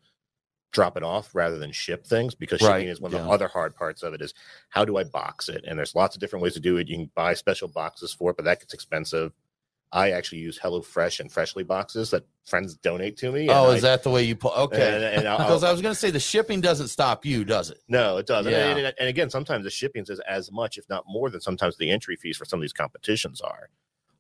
[0.73, 3.49] drop it off rather than ship things because shipping Right, is one of the other
[3.49, 4.33] hard parts of it is
[4.69, 5.65] how do I box it?
[5.67, 6.87] And there's lots of different ways to do it.
[6.89, 9.33] You can buy special boxes for it, but that gets expensive.
[9.93, 13.49] I actually use HelloFresh and Freshly boxes that friends donate to me.
[13.51, 14.57] Oh, I- is that the way you put?
[14.57, 17.45] Okay, And, and I'll- because I was going to say the shipping doesn't stop you,
[17.45, 17.79] does it?
[17.89, 18.53] no, it doesn't.
[18.53, 18.67] Yeah.
[18.69, 21.77] And, and- and again, sometimes the shipping is as much, if not more, than sometimes
[21.79, 23.71] the entry fees for some of these competitions are.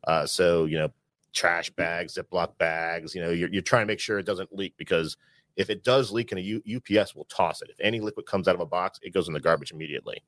[0.05, 0.91] Uh, so you know,
[1.33, 3.15] trash bags, Ziploc bags.
[3.15, 5.17] You know, you're, you're trying to make sure it doesn't leak because
[5.57, 7.71] if it does leak, and a U, UPS will toss it.
[7.71, 10.23] If any liquid comes out of a box, it goes in the garbage immediately.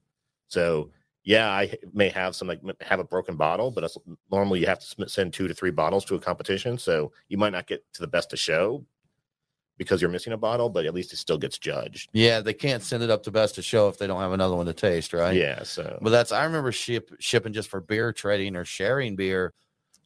[0.49, 0.91] So
[1.25, 3.91] yeah, I may have some like have a broken bottle, but
[4.31, 7.53] normally you have to send two to three bottles to a competition, so you might
[7.53, 8.85] not get to the best of show.
[9.79, 12.11] Because you're missing a bottle, but at least it still gets judged.
[12.13, 14.55] Yeah, they can't send it up to best of show if they don't have another
[14.55, 15.35] one to taste, right?
[15.37, 19.55] Yeah, so But that's I remember ship shipping just for beer trading or sharing beer,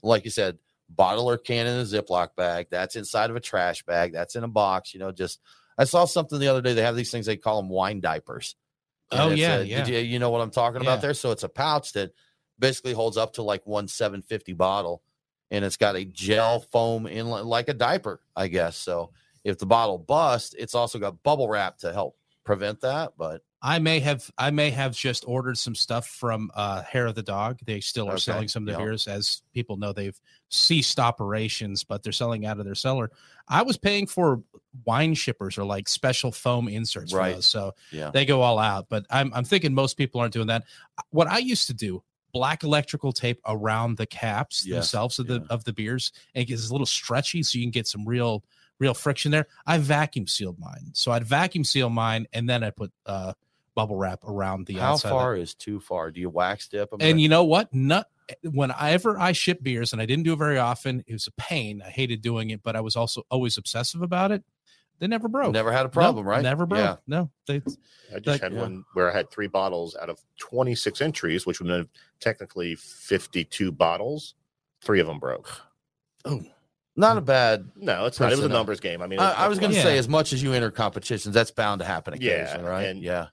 [0.03, 2.69] like you said, bottle or can in a Ziploc bag.
[2.71, 4.13] That's inside of a trash bag.
[4.13, 4.95] That's in a box.
[4.95, 5.41] You know, just
[5.77, 6.75] I saw something the other day.
[6.75, 8.55] They have these things they call them wine diapers.
[9.11, 9.87] And Oh, yeah, a- yeah.
[9.87, 10.91] You, you know what I'm talking Yeah.
[10.93, 11.15] about there?
[11.15, 12.13] So it's a pouch that
[12.59, 15.03] basically holds up to like one 750 bottle,
[15.51, 18.77] and it's got a gel foam in like a diaper, I guess.
[18.77, 19.11] So
[19.47, 23.13] if the bottle busts, it's also got bubble wrap to help prevent that.
[23.17, 27.15] But I may have I may have just ordered some stuff from uh Hair of
[27.15, 27.61] the Dog.
[27.65, 28.85] They still are Okay, selling some of the yeah.
[28.85, 33.11] beers as people know they've ceased operations, but they're selling out of their cellar.
[33.49, 34.43] I was paying for
[34.85, 37.37] wine shippers or like special foam inserts for Right.
[37.37, 37.47] those.
[37.47, 38.87] So yeah, they go all out.
[38.89, 40.65] But I'm I'm thinking most people aren't doing that.
[41.11, 45.35] What I used to do, black electrical tape around the caps Yes, themselves of the
[45.41, 45.47] yeah.
[45.51, 48.45] of the beers, and it gets a little stretchy, so you can get some real
[48.79, 49.47] real friction there.
[49.67, 53.33] I vacuum sealed mine, so I'd vacuum seal mine, and then I put uh
[53.75, 55.09] bubble wrap around the how outside.
[55.09, 55.19] of it.
[55.19, 56.11] far is too far?
[56.11, 56.99] Do you wax dip them?
[57.03, 57.73] And you know what?
[57.75, 58.07] Not
[58.43, 61.05] whenever I ship beers, and I didn't do it very often.
[61.07, 61.83] It was a pain.
[61.85, 64.43] I hated doing it, but I was also always obsessive about it.
[64.99, 65.53] They never broke.
[65.53, 66.43] never had a No, problem, right?
[66.43, 66.81] Never broke.
[66.81, 66.97] Yeah.
[67.07, 68.61] No, they I just Like- had Yeah.
[68.63, 73.71] one where I had three bottles out of 26 entries, which would have technically 52
[73.73, 74.35] bottles.
[74.81, 75.51] Three of them broke.
[76.97, 77.69] Not a bad.
[77.77, 78.33] No, it's not.
[78.33, 79.03] It was a numbers game.
[79.03, 79.83] I mean, I, I was going to Yeah.
[79.83, 82.85] say, as much as you enter competitions, that's bound to happen Yeah, right?
[82.85, 83.27] and- yeah,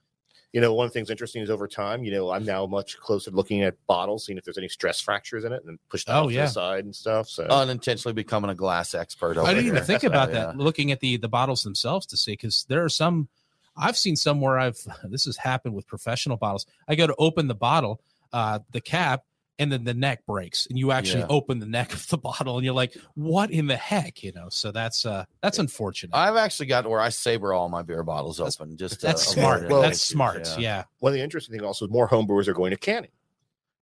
[0.52, 2.96] you know, one of the things interesting is over time, you know, I'm now much
[2.98, 5.78] closer to looking at bottles, seeing if there's any stress fractures in it, and then
[5.88, 7.28] push that Oh, off to the side and stuff.
[7.28, 9.36] So unintentionally becoming a glass expert.
[9.38, 9.74] Over I didn't here.
[9.74, 10.46] even think about Yeah.
[10.46, 10.56] that.
[10.58, 13.28] Looking at the the bottles themselves to see, because there are some
[13.76, 16.66] I've seen some where I've this has happened with professional bottles.
[16.86, 18.00] I go to open the bottle,
[18.32, 19.24] uh, the cap,
[19.58, 21.26] and then the neck breaks, and you actually Yeah.
[21.28, 24.48] open the neck of the bottle, and you're like, "What in the heck?" You know.
[24.48, 26.14] So that's uh that's unfortunate.
[26.16, 28.76] I've actually got where I saber all my beer bottles open.
[28.76, 29.68] Just that's avoid smart.
[29.68, 30.48] Well, that's issues, smart.
[30.58, 30.84] Yeah.
[30.98, 33.10] one of the interesting things also is more homebrewers are going to canning.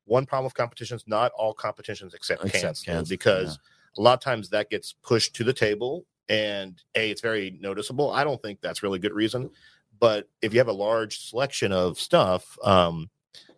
[0.05, 3.57] One problem with competitions, not all competitions accept, Accept cans, cans, because
[3.97, 8.11] a lot of times that gets pushed to the table and a it's very noticeable.
[8.11, 9.49] I don't think that's really good reason,
[9.99, 13.09] but if you have a large selection of stuff, um,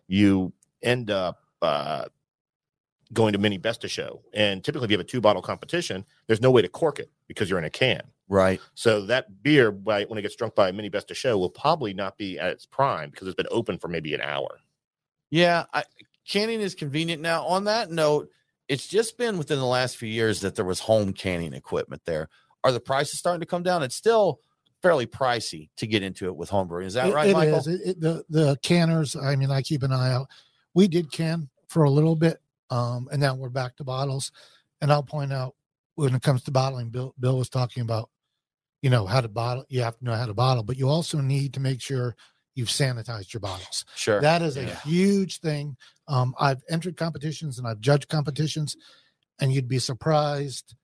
[0.06, 2.04] you end up uh,
[3.12, 4.22] going to mini best of show.
[4.32, 7.10] And typically, if you have a two bottle competition, there's no way to cork it
[7.28, 8.02] because you're in a can.
[8.28, 8.60] Right.
[8.74, 11.50] So that beer, by, when it gets drunk by a mini best of show, will
[11.50, 14.58] probably not be at its prime because it's been open for maybe an hour.
[15.30, 15.84] Yeah, I,
[16.28, 17.44] canning is convenient now.
[17.46, 18.30] On that note,
[18.68, 22.28] it's just been within the last few years that there was home canning equipment there.
[22.62, 23.82] Are the prices starting to come down?
[23.82, 24.40] It's still
[24.80, 26.86] fairly pricey to get into it with homebrewing.
[26.86, 27.58] Is that It- right, it Michael?
[27.58, 27.66] is.
[27.66, 29.16] It- it- the the canners.
[29.16, 30.28] I mean, I keep an eye out.
[30.72, 34.32] We did can for a little bit, um, and now we're back to bottles.
[34.80, 35.54] And I'll point out
[35.94, 38.10] when it comes to bottling, Bill Bill was talking about,
[38.82, 39.64] you know, how to bottle.
[39.68, 42.16] You have to know how to bottle, but you also need to make sure
[42.54, 43.84] you've sanitized your bottles.
[43.96, 44.20] Sure.
[44.20, 44.80] That is a Yeah.
[44.80, 45.76] huge thing.
[46.06, 48.76] Um, I've entered competitions and I've judged competitions,
[49.40, 50.74] and you'd be surprised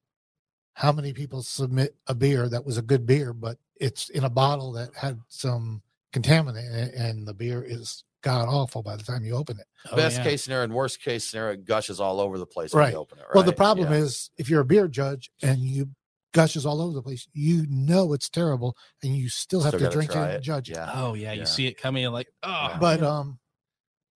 [0.75, 4.31] how many people submit a beer that was a good beer, but it's in a
[4.31, 9.03] bottle that had some contaminant in it, and the beer is god awful by the
[9.03, 9.67] time you open it.
[9.91, 10.25] Oh, Best yeah.
[10.25, 13.19] case scenario and worst case scenario, it gushes all over the place when you open
[13.19, 13.23] it.
[13.23, 13.35] Right.
[13.35, 13.99] Well, the problem Yeah.
[13.99, 15.91] is if you're a beer judge and you
[16.33, 19.85] gushes all over the place, you know it's terrible, and you still have Still to
[19.87, 20.41] gotta drink it try and it.
[20.43, 20.75] judge it.
[20.77, 20.91] Yeah.
[20.95, 21.41] Oh yeah, Yeah.
[21.41, 23.39] you see it coming and like, oh, but um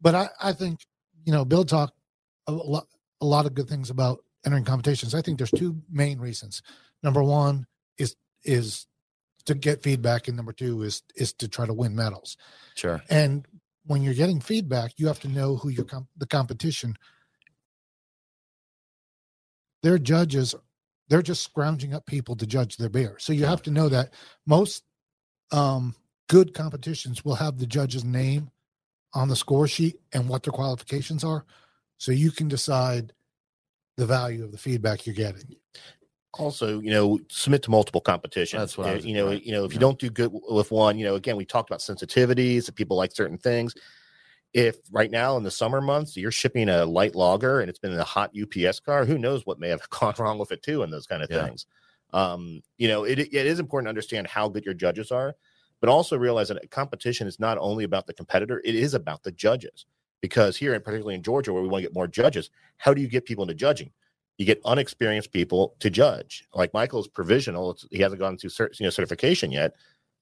[0.00, 0.80] but i i think
[1.24, 1.94] you know bill talked
[2.46, 2.86] a lot
[3.20, 6.60] a lot of good things about entering competitions i think there's two main reasons
[7.02, 7.64] number one
[7.96, 8.14] is
[8.44, 8.86] is
[9.46, 12.36] to get feedback and number two is is to try to win medals
[12.74, 13.02] Sure.
[13.08, 13.46] and
[13.86, 16.94] when you're getting feedback you have to know who your the competition
[19.82, 20.54] their judges
[21.08, 23.16] they're just scrounging up people to judge their beer.
[23.18, 24.12] So you have to know that
[24.46, 24.82] most
[25.52, 25.94] um
[26.28, 28.50] good competitions will have the judge's name
[29.12, 31.44] on the score sheet and what their qualifications are
[31.98, 33.12] so you can decide
[33.96, 35.54] the value of the feedback you're getting
[36.38, 38.60] Also, you know, submit to multiple competitions.
[38.60, 39.30] That's what Uh, you know.
[39.30, 41.80] You know, if you don't do good with one, you know, again, we talked about
[41.80, 42.68] sensitivities.
[42.68, 43.74] If people like certain things,
[44.52, 47.92] if right now in the summer months you're shipping a light lager and it's been
[47.92, 50.82] in a hot UPS car, who knows what may have gone wrong with it too,
[50.82, 51.46] and those kind of Yeah.
[51.46, 51.66] things.
[52.12, 55.34] Um, you know, it, it is important to understand how good your judges are,
[55.80, 59.22] but also realize that a competition is not only about the competitor; it is about
[59.22, 59.86] the judges.
[60.20, 63.02] Because here, and particularly in Georgia, where we want to get more judges, how do
[63.02, 63.90] you get people into judging?
[64.38, 66.44] You get unexperienced people to judge.
[66.54, 69.74] Like Michael's provisional; he hasn't gone through cert, you know, certification yet,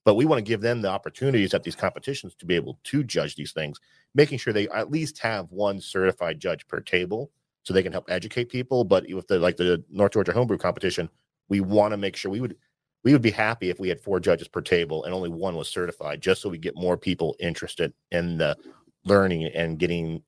[0.05, 3.05] but we want to give them the opportunities at these competitions to be able to
[3.05, 3.79] judge these things,
[4.15, 7.31] making sure they at least have one certified judge per table,
[7.63, 8.85] so they can help educate people.
[8.85, 11.09] But with the like the North Georgia homebrew competition,
[11.49, 12.57] we want to make sure we would
[13.05, 15.69] we would be happy if we had four judges per table and only one was
[15.69, 18.57] certified, just so we get more people interested in the
[19.05, 20.23] learning and getting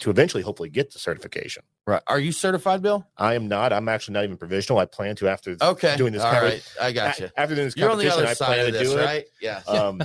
[0.00, 1.62] to eventually hopefully get the certification.
[1.86, 2.02] Right.
[2.06, 3.06] Are you certified, Bill?
[3.16, 3.72] I am not.
[3.72, 4.78] I'm actually not even provisional.
[4.78, 5.96] I plan to after Okay.
[5.96, 6.22] doing this.
[6.22, 6.72] All kind right.
[6.80, 7.28] I got you.
[7.36, 8.98] After doing this You're on the competition, other I side plan of to this, do
[8.98, 9.04] it.
[9.04, 9.24] right?
[9.40, 9.62] Yeah.
[9.68, 10.02] Um,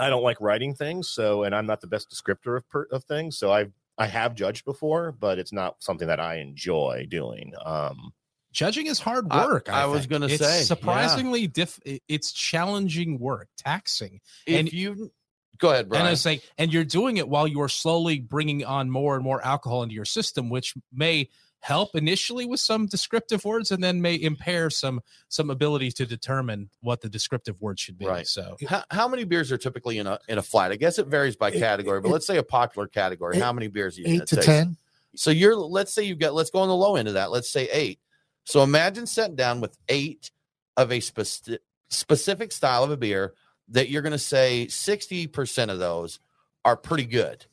[0.00, 3.02] I don't like writing things, so and I'm not the best descriptor of per, of
[3.04, 3.36] things.
[3.36, 3.66] So I
[3.98, 7.52] I have judged before, but it's not something that I enjoy doing.
[7.64, 8.12] Um,
[8.52, 9.68] Judging is hard work.
[9.68, 10.64] I, I was gonna It's say, yeah.
[10.64, 11.78] surprisingly diff.
[12.08, 15.10] It's challenging work, taxing, If and you
[15.58, 16.02] go ahead, Brian.
[16.06, 19.24] And I say, and you're doing it while you are slowly bringing on more and
[19.24, 21.28] more alcohol into your system, which may
[21.60, 26.70] help initially with some descriptive words, and then may impair some some ability to determine
[26.80, 28.06] what the descriptive word should be.
[28.06, 28.26] Right.
[28.26, 30.70] So how, how many beers are typically in a in a flight?
[30.70, 33.36] I guess it varies by Eight- category, but eight- let's say a popular category.
[33.36, 33.96] eight- how many beers?
[33.96, 34.46] do you eight to takes?
[34.46, 34.76] ten.
[35.16, 37.30] So you're let's say you've got let's go on the low end of that.
[37.32, 37.98] Let's say eight.
[38.44, 40.30] So imagine sitting down with eight
[40.76, 41.58] of a speci-
[41.90, 43.34] specific style of a beer
[43.70, 46.20] that you're going to say 60% of those
[46.64, 47.44] are pretty good.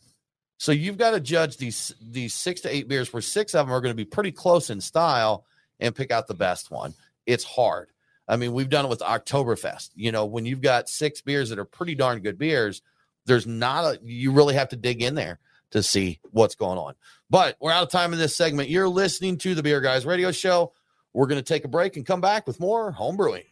[0.58, 3.76] So you've got to judge these these 6 to 8 beers where 6 of them
[3.76, 5.46] are going to be pretty close in style
[5.80, 6.94] and pick out the best one.
[7.26, 7.90] It's hard.
[8.28, 9.92] I mean, we've done it with Oktoberfest.
[9.96, 12.82] You know, when you've got 6 beers that are pretty darn good beers,
[13.26, 15.40] there's not a you really have to dig in there
[15.72, 16.94] to see what's going on.
[17.30, 18.70] But we're out of time in this segment.
[18.70, 20.72] You're listening to the Beer Guys Radio Show.
[21.14, 23.44] We're going to take a break and come back with more home brewing.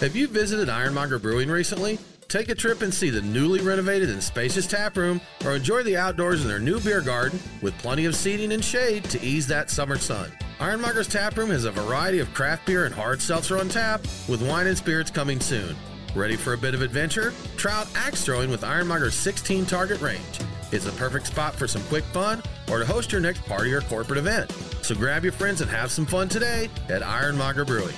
[0.00, 1.98] Have you visited Ironmonger Brewing recently?
[2.28, 5.96] Take a trip and see the newly renovated and spacious tap room, or enjoy the
[5.96, 9.70] outdoors in their new beer garden with plenty of seating and shade to ease that
[9.70, 10.30] summer sun.
[10.60, 14.46] Ironmonger's tap room has a variety of craft beer and hard seltzer on tap, with
[14.46, 15.74] wine and spirits coming soon.
[16.14, 17.32] Ready for a bit of adventure?
[17.56, 20.40] Try out axe throwing with Ironmonger's 16 target range.
[20.72, 23.80] It's a perfect spot for some quick fun or to host your next party or
[23.80, 24.52] corporate event.
[24.82, 27.94] So grab your friends and have some fun today at Ironmonger Brewing.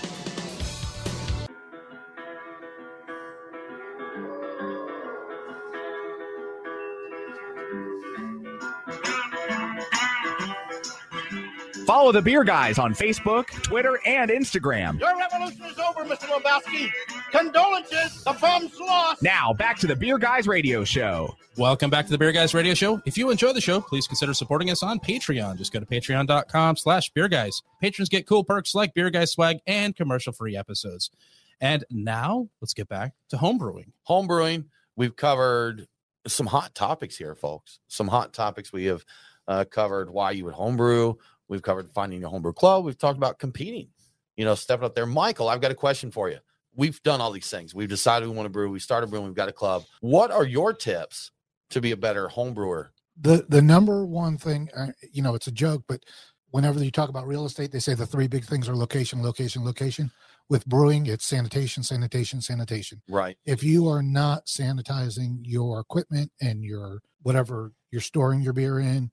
[11.88, 15.00] Follow the Beer Guys on Facebook, Twitter, and Instagram.
[15.00, 16.26] Your revolution is over, Mr.
[16.28, 16.90] Lebowski.
[17.30, 18.22] Condolences.
[18.24, 19.22] The bum's lost.
[19.22, 21.34] Now, back to the Beer Guys Radio Show.
[21.56, 23.00] Welcome back to the Beer Guys Radio Show.
[23.06, 25.56] If you enjoy the show, please consider supporting us on Patreon.
[25.56, 27.62] Just go to patreon.com slash beer guys.
[27.80, 31.10] Patrons get cool perks like beer guys swag and commercial free episodes.
[31.58, 33.92] And now let's get back to homebrewing.
[34.06, 35.88] Homebrewing, we've covered
[36.28, 37.80] some hot topics here, folks.
[37.88, 38.72] Some hot topics.
[38.72, 39.04] We have
[39.46, 41.14] uh, covered why you would homebrew.
[41.48, 42.84] We've covered finding your homebrew club.
[42.84, 43.88] We've talked about competing,
[44.36, 45.06] you know, stepping up there.
[45.06, 46.38] Michael, I've got a question for you.
[46.74, 47.74] We've done all these things.
[47.74, 48.70] We've decided we want to brew.
[48.70, 49.26] We started brewing.
[49.26, 49.84] We've got a club.
[50.00, 51.32] What are your tips
[51.70, 52.88] to be a better homebrewer?
[53.20, 56.04] the the number one thing uh, you know it's a joke but
[56.50, 59.64] whenever you talk about real estate they say the three big things are location location
[59.64, 60.10] location
[60.48, 63.36] with brewing it's sanitation sanitation sanitation Right.
[63.44, 69.10] if you are not sanitizing your equipment and your whatever you're storing your beer in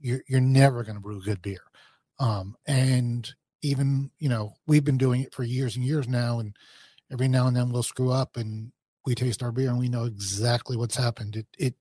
[0.00, 1.62] you're, you're never going to brew good beer
[2.18, 6.54] um and even you know we've been doing it for years and years now and
[7.12, 8.70] every now and then we'll screw up and
[9.06, 11.74] we taste our beer and we know exactly what's happened it it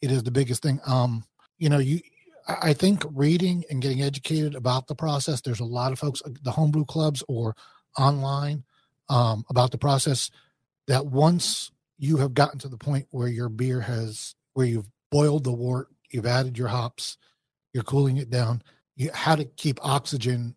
[0.00, 1.24] it is the biggest thing um
[1.58, 2.00] you know you
[2.48, 5.42] I think reading and getting educated about the process.
[5.42, 7.54] There's a lot of folks, uh, the homebrew clubs or
[7.96, 8.64] online,
[9.08, 10.30] um, about the process.
[10.86, 15.44] That once you have gotten to the point where your beer has, where you've boiled
[15.44, 17.18] the wort, you've added your hops,
[17.72, 18.62] you're cooling it down.
[18.96, 20.54] You how to keep oxygen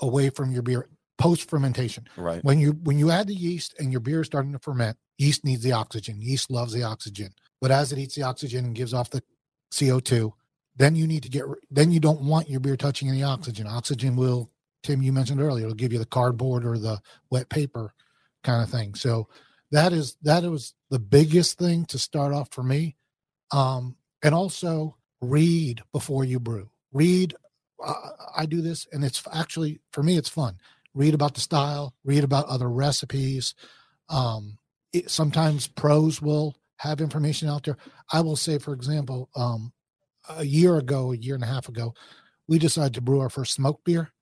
[0.00, 2.06] away from your beer post fermentation.
[2.16, 2.42] Right.
[2.44, 5.44] When you when you add the yeast and your beer is starting to ferment, yeast
[5.44, 6.20] needs the oxygen.
[6.20, 7.32] Yeast loves the oxygen.
[7.60, 9.22] But as it eats the oxygen and gives off the
[9.72, 10.32] CO2,
[10.76, 13.66] then you need to get then you don't want your beer touching any oxygen.
[13.66, 14.50] Oxygen will
[14.84, 17.92] Tim you mentioned earlier, it'll give you the cardboard or the wet paper
[18.44, 18.94] kind of thing.
[18.94, 19.28] So
[19.72, 22.96] that is that was the biggest thing to start off for me.
[23.50, 26.70] Um and also read before you brew.
[26.92, 27.34] Read
[27.84, 30.58] uh, I do this and it's actually for me it's fun
[30.94, 33.54] read about the style, read about other recipes.
[34.08, 34.58] Um,
[34.92, 37.76] it, sometimes pros will have information out there.
[38.12, 39.72] I will say, for example, um,
[40.28, 41.94] a year ago, a year and a half ago,
[42.46, 44.12] we decided to brew our first smoke beer.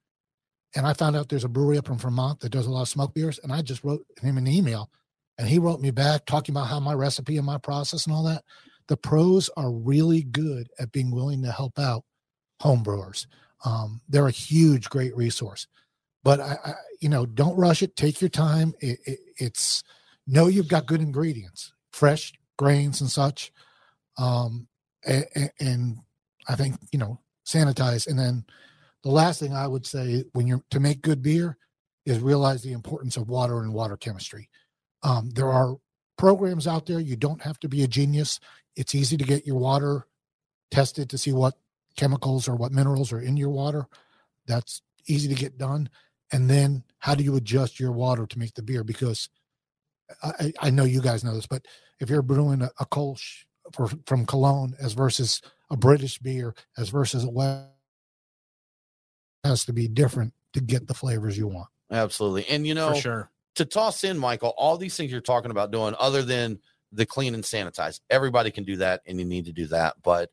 [0.75, 2.89] And I found out there's a brewery up in Vermont that does a lot of
[2.89, 3.39] smoke beers.
[3.43, 4.91] And I just wrote him an email
[5.39, 8.25] and he wrote me back talking about how my recipe and my process and all
[8.25, 8.45] that.
[8.89, 12.05] The pros are really good at being willing to help out
[12.61, 13.27] home brewers.
[13.65, 15.67] Um, they're a huge, great resource
[16.25, 17.97] but I, I, you know, don't rush it.
[17.97, 18.75] Take your time.
[18.81, 19.83] It, it, it's
[20.27, 23.53] know you've got good ingredients, fresh, grains and such.
[24.19, 24.69] Um,
[25.05, 25.99] and, and
[26.49, 28.07] I think you know sanitize.
[28.07, 28.45] And then
[29.03, 31.57] the last thing I would say when you're to make good beer
[32.05, 34.49] is realize the importance of water and water chemistry.
[35.03, 35.77] Um, there are
[36.17, 37.01] programs out there.
[37.01, 38.41] You don't have to be a genius.
[38.77, 40.07] It's easy to get your water
[40.71, 41.55] tested to see what
[41.97, 43.87] chemicals or what minerals are in your water.
[44.47, 45.89] That's easy to get done.
[46.33, 48.85] And then how do you adjust your water to make the beer?
[48.85, 49.29] Because
[50.23, 51.67] I, I know you guys know this, but
[52.01, 56.89] if you're brewing a, a Kolsch for, from Cologne as versus a British beer as
[56.89, 57.72] versus a West,
[59.45, 61.69] has to be different to get the flavors you want.
[61.91, 62.47] Absolutely.
[62.49, 63.31] And you know, for sure.
[63.57, 66.59] to toss in, Michael, all these things you're talking about doing, other than
[66.93, 69.95] the clean and sanitize, everybody can do that, and you need to do that.
[70.03, 70.31] But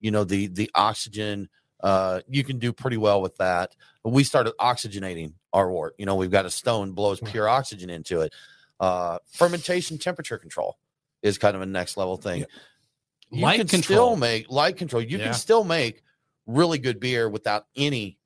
[0.00, 1.48] you know, the the oxygen,
[1.82, 3.74] uh, you can do pretty well with that.
[4.04, 5.94] We started oxygenating our wort.
[5.98, 8.32] You know, we've got a stone blows pure oxygen into it.
[8.80, 10.78] Uh, fermentation temperature control
[11.22, 12.44] is kind of a next level thing.
[13.30, 14.08] You Light can control.
[14.10, 15.02] still make light control.
[15.02, 15.24] You Yeah.
[15.24, 16.02] can still make
[16.46, 18.18] really good beer without any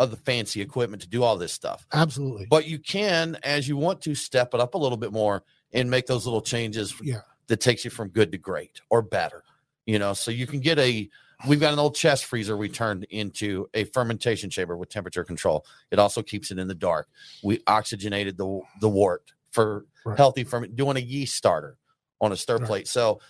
[0.00, 1.86] of the fancy equipment to do all this stuff.
[1.92, 2.46] Absolutely.
[2.50, 5.88] But you can, as you want to, step it up a little bit more and
[5.90, 7.20] make those little changes Yeah.
[7.48, 9.44] that takes you from good to great or better.
[9.86, 11.08] You know, so you can get a.
[11.48, 15.64] We've got an old chest freezer we turned into a fermentation chamber with temperature control.
[15.90, 17.08] It also keeps it in the dark.
[17.42, 20.16] We oxygenated the the wort for Right.
[20.16, 21.76] healthy ferment, doing a yeast starter
[22.22, 22.66] on a stir Right.
[22.66, 22.88] plate.
[22.88, 23.20] So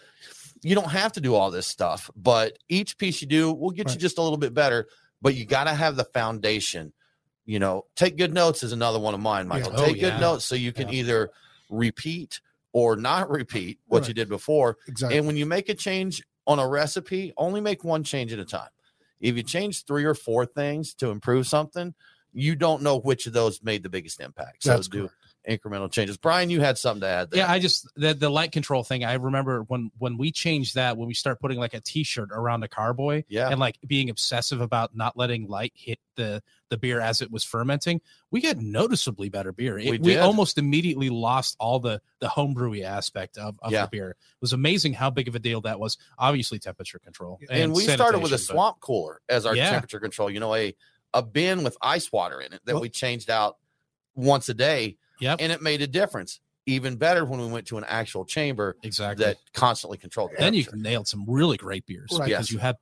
[0.62, 3.91] you don't have to do all this stuff, but each piece you do will get
[3.91, 4.87] you just a little bit better.
[5.23, 6.93] But you got to have the foundation.
[7.45, 9.73] You know, take good notes is another one of mine, Michael.
[9.75, 10.11] Oh, take yeah.
[10.11, 11.01] good notes so you can Yeah.
[11.01, 11.31] either
[11.68, 12.41] repeat
[12.73, 14.79] or not repeat what you did before.
[14.87, 15.18] Exactly.
[15.18, 18.45] And when you make a change on a recipe, only make one change at a
[18.45, 18.68] time.
[19.21, 21.95] If you change three or four things to improve something,
[22.33, 24.62] you don't know which of those made the biggest impact.
[24.62, 25.14] So That's do correct.
[25.49, 26.16] Incremental changes.
[26.16, 27.38] Brian, you had something to add there.
[27.41, 29.05] Yeah, I just the the light control thing.
[29.05, 32.62] I remember when when we changed that when we start putting like a T-shirt around
[32.62, 33.49] a carboy yeah.
[33.49, 37.43] and like being obsessive about not letting light hit the the beer as it was
[37.43, 39.78] fermenting, we got noticeably better beer.
[39.78, 43.86] It- We we, almost immediately lost all the the homebrewy aspect of, of Yeah.
[43.86, 44.11] the beer.
[44.11, 45.97] It was amazing how big of a deal that was.
[46.18, 47.41] Obviously, temperature control.
[47.51, 49.70] and, we started with a sanitation, but- swamp cooler as our Yeah.
[49.70, 50.30] temperature control.
[50.30, 50.74] You know, a
[51.12, 53.57] a bin with ice water in it that Well- we changed out
[54.14, 56.41] once a day, Yep, and it made a difference.
[56.66, 59.25] Even better when we went to an actual chamber exactly.
[59.25, 62.27] that constantly controlled the then you nailed some really great beers Right.
[62.29, 62.53] because Yes.
[62.53, 62.77] you had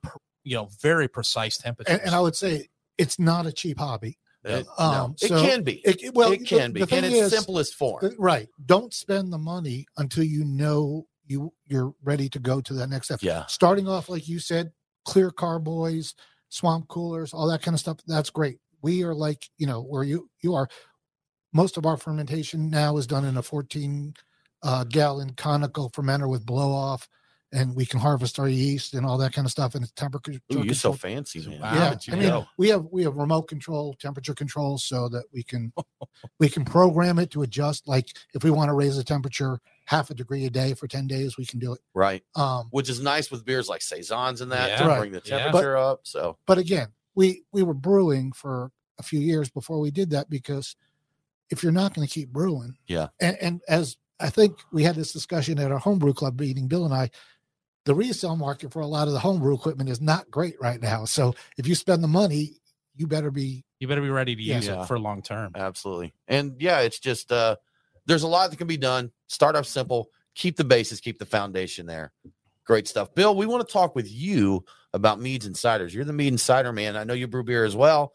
[0.45, 1.95] you know very precise temperatures.
[1.95, 2.68] and, and I would say
[2.99, 4.18] it's not a cheap hobby.
[4.45, 5.74] It, Um, no, it can be.
[5.84, 8.14] It, well, it can the, be the in its is, simplest form.
[8.18, 8.49] right.
[8.66, 13.07] Don't spend the money until you know you you're ready to go to that next
[13.07, 13.20] step.
[13.22, 13.47] Yeah.
[13.47, 14.72] Starting off, like you said,
[15.05, 16.14] clear carboys,
[16.49, 17.99] swamp coolers, all that kind of stuff.
[18.07, 18.59] That's great.
[18.82, 20.68] We are like you know where you you are.
[21.53, 24.14] Most of our fermentation now is done in a 14
[24.62, 27.09] uh, gallon conical fermenter with blow off,
[27.53, 29.74] and we can harvest our yeast and all that kind of stuff.
[29.74, 30.32] And it's temperature.
[30.53, 31.61] Ooh, you're so fancy, man.
[31.61, 31.74] Wow.
[31.74, 32.46] yeah, you I mean, know?
[32.59, 35.72] we have we have remote control, temperature control, so that we can
[36.38, 37.88] we can program it to adjust.
[37.88, 41.07] Like if we want to raise the temperature half a degree a day for ten
[41.07, 41.80] days, we can do it.
[41.94, 42.22] Right.
[42.36, 44.76] Um, Which is nice with beers like saisons and that Yeah.
[44.82, 44.99] to Right.
[44.99, 45.38] bring the Yeah.
[45.44, 46.01] temperature up.
[46.03, 50.28] So but again, we we were brewing for a few years before we did that
[50.28, 50.74] because
[51.51, 53.09] if you're not going to keep brewing, Yeah.
[53.20, 56.84] and, and as I think we had this discussion at our homebrew club meeting, Bill
[56.84, 57.11] and I.
[57.84, 61.07] The resale market for a lot of the homebrew equipment is not great right now.
[61.07, 62.57] So if you spend the money,
[62.96, 64.57] you better be you better be ready to Yeah.
[64.57, 64.82] use Yeah.
[64.82, 65.53] it for long term.
[65.55, 66.12] absolutely.
[66.26, 67.57] And yeah, it's just uh
[68.05, 69.11] there's a lot that can be done.
[69.28, 72.12] Start off simple, keep the basis, keep the foundation there.
[72.64, 73.14] Great stuff.
[73.14, 75.94] Bill, we want to talk with you about meads and ciders.
[75.94, 76.94] You're the mead and cider man.
[76.96, 78.12] I know you brew beer as well.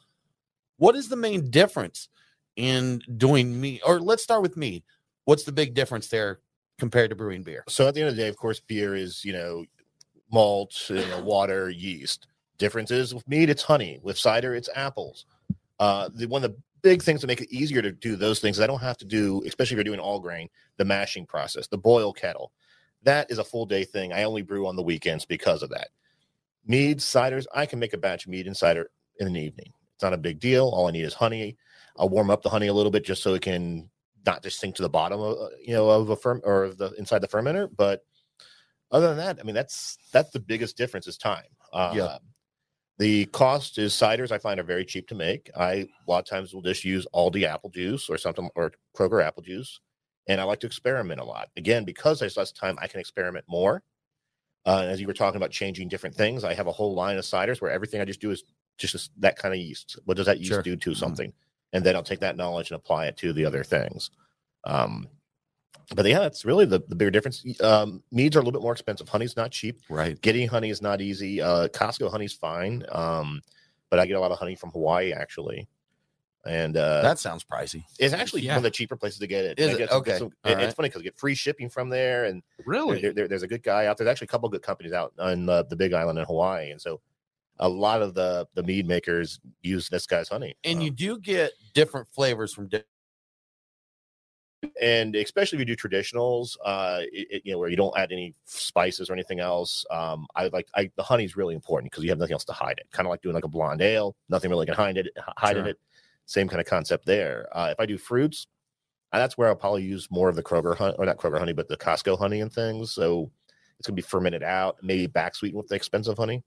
[0.78, 2.10] What is the main difference
[2.56, 3.82] in doing me?
[3.86, 4.84] Or let's start with mead.
[5.26, 6.40] What's the big difference there
[6.80, 7.64] compared to brewing beer?
[7.68, 9.66] So at the end of the day, of course, beer is you know
[10.32, 12.28] malt, you know, water, yeast.
[12.58, 14.00] Differences with mead, it's honey.
[14.02, 15.26] With cider, it's apples.
[15.80, 18.60] Uh, the one of the big things to make it easier to do those things,
[18.60, 21.78] I don't have to do, especially if you're doing all grain, the mashing process, the
[21.78, 22.52] boil kettle.
[23.04, 24.14] That is a full day thing.
[24.14, 25.90] I only brew on the weekends because of that.
[26.66, 28.90] Meads, ciders, I can make a batch of mead and cider
[29.20, 29.74] in an evening.
[29.96, 30.68] It's not a big deal.
[30.68, 31.58] All I need is honey.
[31.98, 33.90] I'll warm up the honey a little bit just so it can
[34.26, 36.78] not just sink to the bottom of uh, you know of a firm or of
[36.78, 37.70] the inside the fermenter.
[37.76, 38.02] But
[38.92, 41.46] other than that, I mean that's that's the biggest difference is time.
[41.72, 42.18] Uh, Yeah.
[43.00, 45.50] The cost is ciders I find are very cheap to make.
[45.58, 49.24] I a lot of times will just use Aldi apple juice or something or Kroger
[49.24, 49.80] apple juice,
[50.28, 51.50] and I like to experiment a lot.
[51.58, 53.84] Again, because there's less time, I can experiment more.
[54.66, 57.26] Uh, as you were talking about changing different things, I have a whole line of
[57.26, 58.44] ciders where everything I just do is
[58.78, 60.00] just that kind of yeast.
[60.06, 60.62] What does that yeast Sure.
[60.62, 61.34] do to something?
[61.74, 64.12] And then I'll take that knowledge and apply it to the other things.
[64.64, 65.08] Um,
[65.96, 67.44] but yeah, that's really the, the bigger difference.
[67.62, 69.10] Um, meads are a little bit more expensive.
[69.10, 69.80] Honey's not cheap.
[69.90, 70.20] Right.
[70.22, 71.42] Getting honey is not easy.
[71.42, 72.86] Uh, Costco honey's fine.
[72.90, 73.42] Um,
[73.90, 75.68] but I get a lot of honey from Hawaii actually.
[76.46, 77.84] And uh, That sounds pricey.
[78.00, 78.52] it's actually Yeah.
[78.54, 79.60] one of the cheaper places to get it.
[79.60, 79.90] Is I it?
[79.90, 80.18] some- Okay.
[80.18, 80.64] some- it- right.
[80.64, 83.02] It's funny because you get free shipping from there, and Really?
[83.02, 84.04] there, there- there's a good guy out there.
[84.06, 86.82] There's actually a couple good companies out on the, the Big Island in Hawaii, and
[86.82, 87.00] so
[87.60, 90.56] a lot of the the mead makers use this guy's honey.
[90.64, 92.84] And Um, you do get different flavors from di-
[94.82, 98.12] and especially if you do traditionals, uh, it, it- you know, where you don't add
[98.12, 99.86] any spices or anything else.
[99.92, 102.54] Um, I like I the honey is really important because you have nothing else to
[102.54, 102.88] hide it.
[102.92, 105.08] Kind of like doing like a blonde ale, nothing really can hide it.
[105.38, 105.70] Hide in Sure.
[105.72, 105.80] it.
[106.26, 107.50] Same kind of concept there.
[107.52, 108.48] Uh, if I do fruits,
[109.12, 111.54] uh, that's where I'll probably use more of the Kroger honey, or not Kroger honey,
[111.54, 112.94] but the Costco honey and things.
[112.94, 113.30] So
[113.78, 116.42] it's gonna be fermented out, maybe back sweetened with the expensive honey.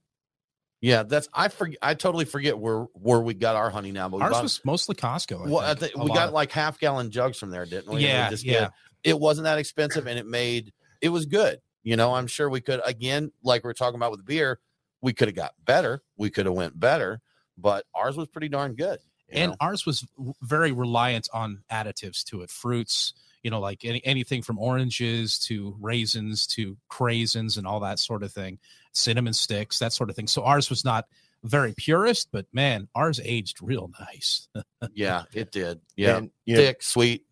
[0.86, 1.78] Yeah, that's I forget.
[1.82, 4.08] I totally forget where where we got our honey now.
[4.08, 5.44] But Ours bought- was mostly Costco.
[5.44, 8.06] I well, I think, think we got like half gallon jugs from there, didn't we?
[8.06, 8.68] And we Yeah, yeah.
[9.02, 11.60] it wasn't that expensive, and it made it was good.
[11.82, 14.60] You know, I'm sure we could again, like we are talking about with beer,
[15.00, 16.04] we could have got better.
[16.16, 17.20] We could have went better,
[17.58, 19.00] but ours was pretty darn good.
[19.28, 19.56] and know?
[19.60, 20.06] ours was
[20.40, 23.12] very reliant on additives to it fruits
[23.46, 28.24] you know like any, anything from oranges to raisins to craisins and all that sort
[28.24, 28.58] of thing
[28.92, 31.06] cinnamon sticks that sort of thing so ours was not
[31.44, 34.48] very purist but man ours aged real nice
[34.94, 35.80] yeah, it did.
[35.96, 37.24] Yeah, And, you know, thick, sweet.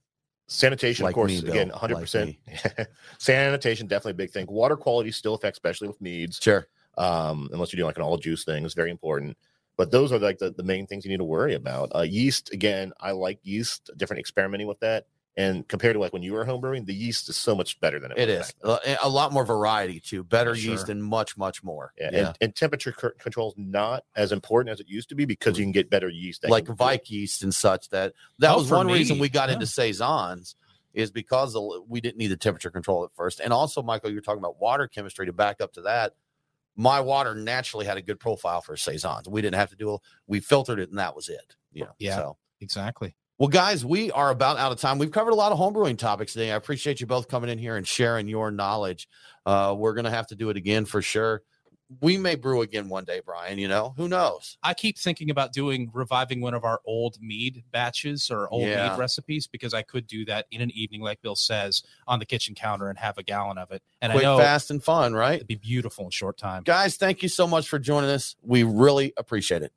[0.46, 2.36] Sanitation, Like of course, me, again, 100%.
[3.18, 4.46] Sanitation, definitely a big thing.
[4.48, 6.38] Water quality still affects, especially with meads.
[6.42, 6.68] Sure.
[6.98, 9.36] Um, unless you're doing like an all juice thing, it's very important.
[9.76, 11.90] But those are like the, the main things you need to worry about.
[11.94, 15.06] Uh, yeast, again, I like yeast, different experimenting with that.
[15.37, 18.12] And compared to like when you were homebrewing, the yeast is so much better than
[18.12, 20.22] it, It was is Uh, a lot more variety too.
[20.22, 20.72] Better Sure.
[20.72, 21.93] yeast and much, much more.
[21.99, 25.16] Yeah, Yeah, And, and temperature c- control is not as important as it used to
[25.16, 26.43] be because you can get better yeast.
[26.43, 27.89] that like can- Kveik yeast and such.
[27.89, 29.55] That that Oh, was for one reason we got yeah.
[29.55, 30.55] into saisons
[30.93, 31.57] is because
[31.89, 34.87] we didn't need the temperature control at first, and also Michael, you're talking about water
[34.87, 36.14] chemistry to back up to that.
[36.76, 39.28] My water naturally had a good profile for saisons.
[39.28, 39.99] We didn't have to do.
[40.28, 41.57] We filtered it, and that was it.
[41.72, 41.91] You know.
[41.99, 42.16] Yeah.
[42.16, 42.37] So.
[42.61, 44.99] exactly Well, guys, we are about out of time.
[44.99, 46.53] We've covered a lot of homebrewing topics today.
[46.53, 49.09] I appreciate you both coming in here and sharing your knowledge.
[49.45, 51.43] Uh, we're going to have to do it again for sure.
[52.01, 53.59] We may brew again one day, Brian.
[53.59, 54.57] You know, who knows?
[54.62, 58.89] i keep thinking about doing reviving one of our old mead batches or old Yeah.
[58.89, 62.24] mead recipes because i could do that in an evening like bill says on the
[62.24, 65.12] kitchen counter and have a gallon of it and Quick, i know fast, and fun,
[65.12, 65.35] right?
[65.37, 68.35] it'd be beautiful in short time Guys, thank you so much for joining us.
[68.43, 69.72] We really appreciate it.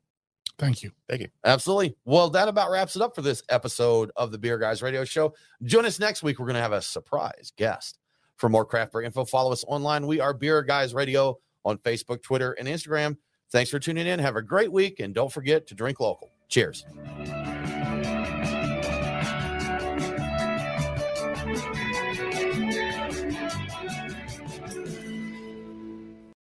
[0.58, 0.90] Thank you.
[1.08, 1.28] Thank you.
[1.44, 1.96] Absolutely.
[2.04, 5.34] Well, that about wraps it up for this episode of the Beer Guys Radio Show.
[5.62, 6.38] Join us next week.
[6.38, 7.98] We're going to have a surprise guest.
[8.36, 10.06] For more craft beer info, follow us online.
[10.06, 13.16] We are Beer Guys Radio on Facebook, Twitter, and Instagram.
[13.50, 14.18] Thanks for tuning in.
[14.18, 16.30] Have a great week, and don't forget to drink local.
[16.48, 16.84] Cheers.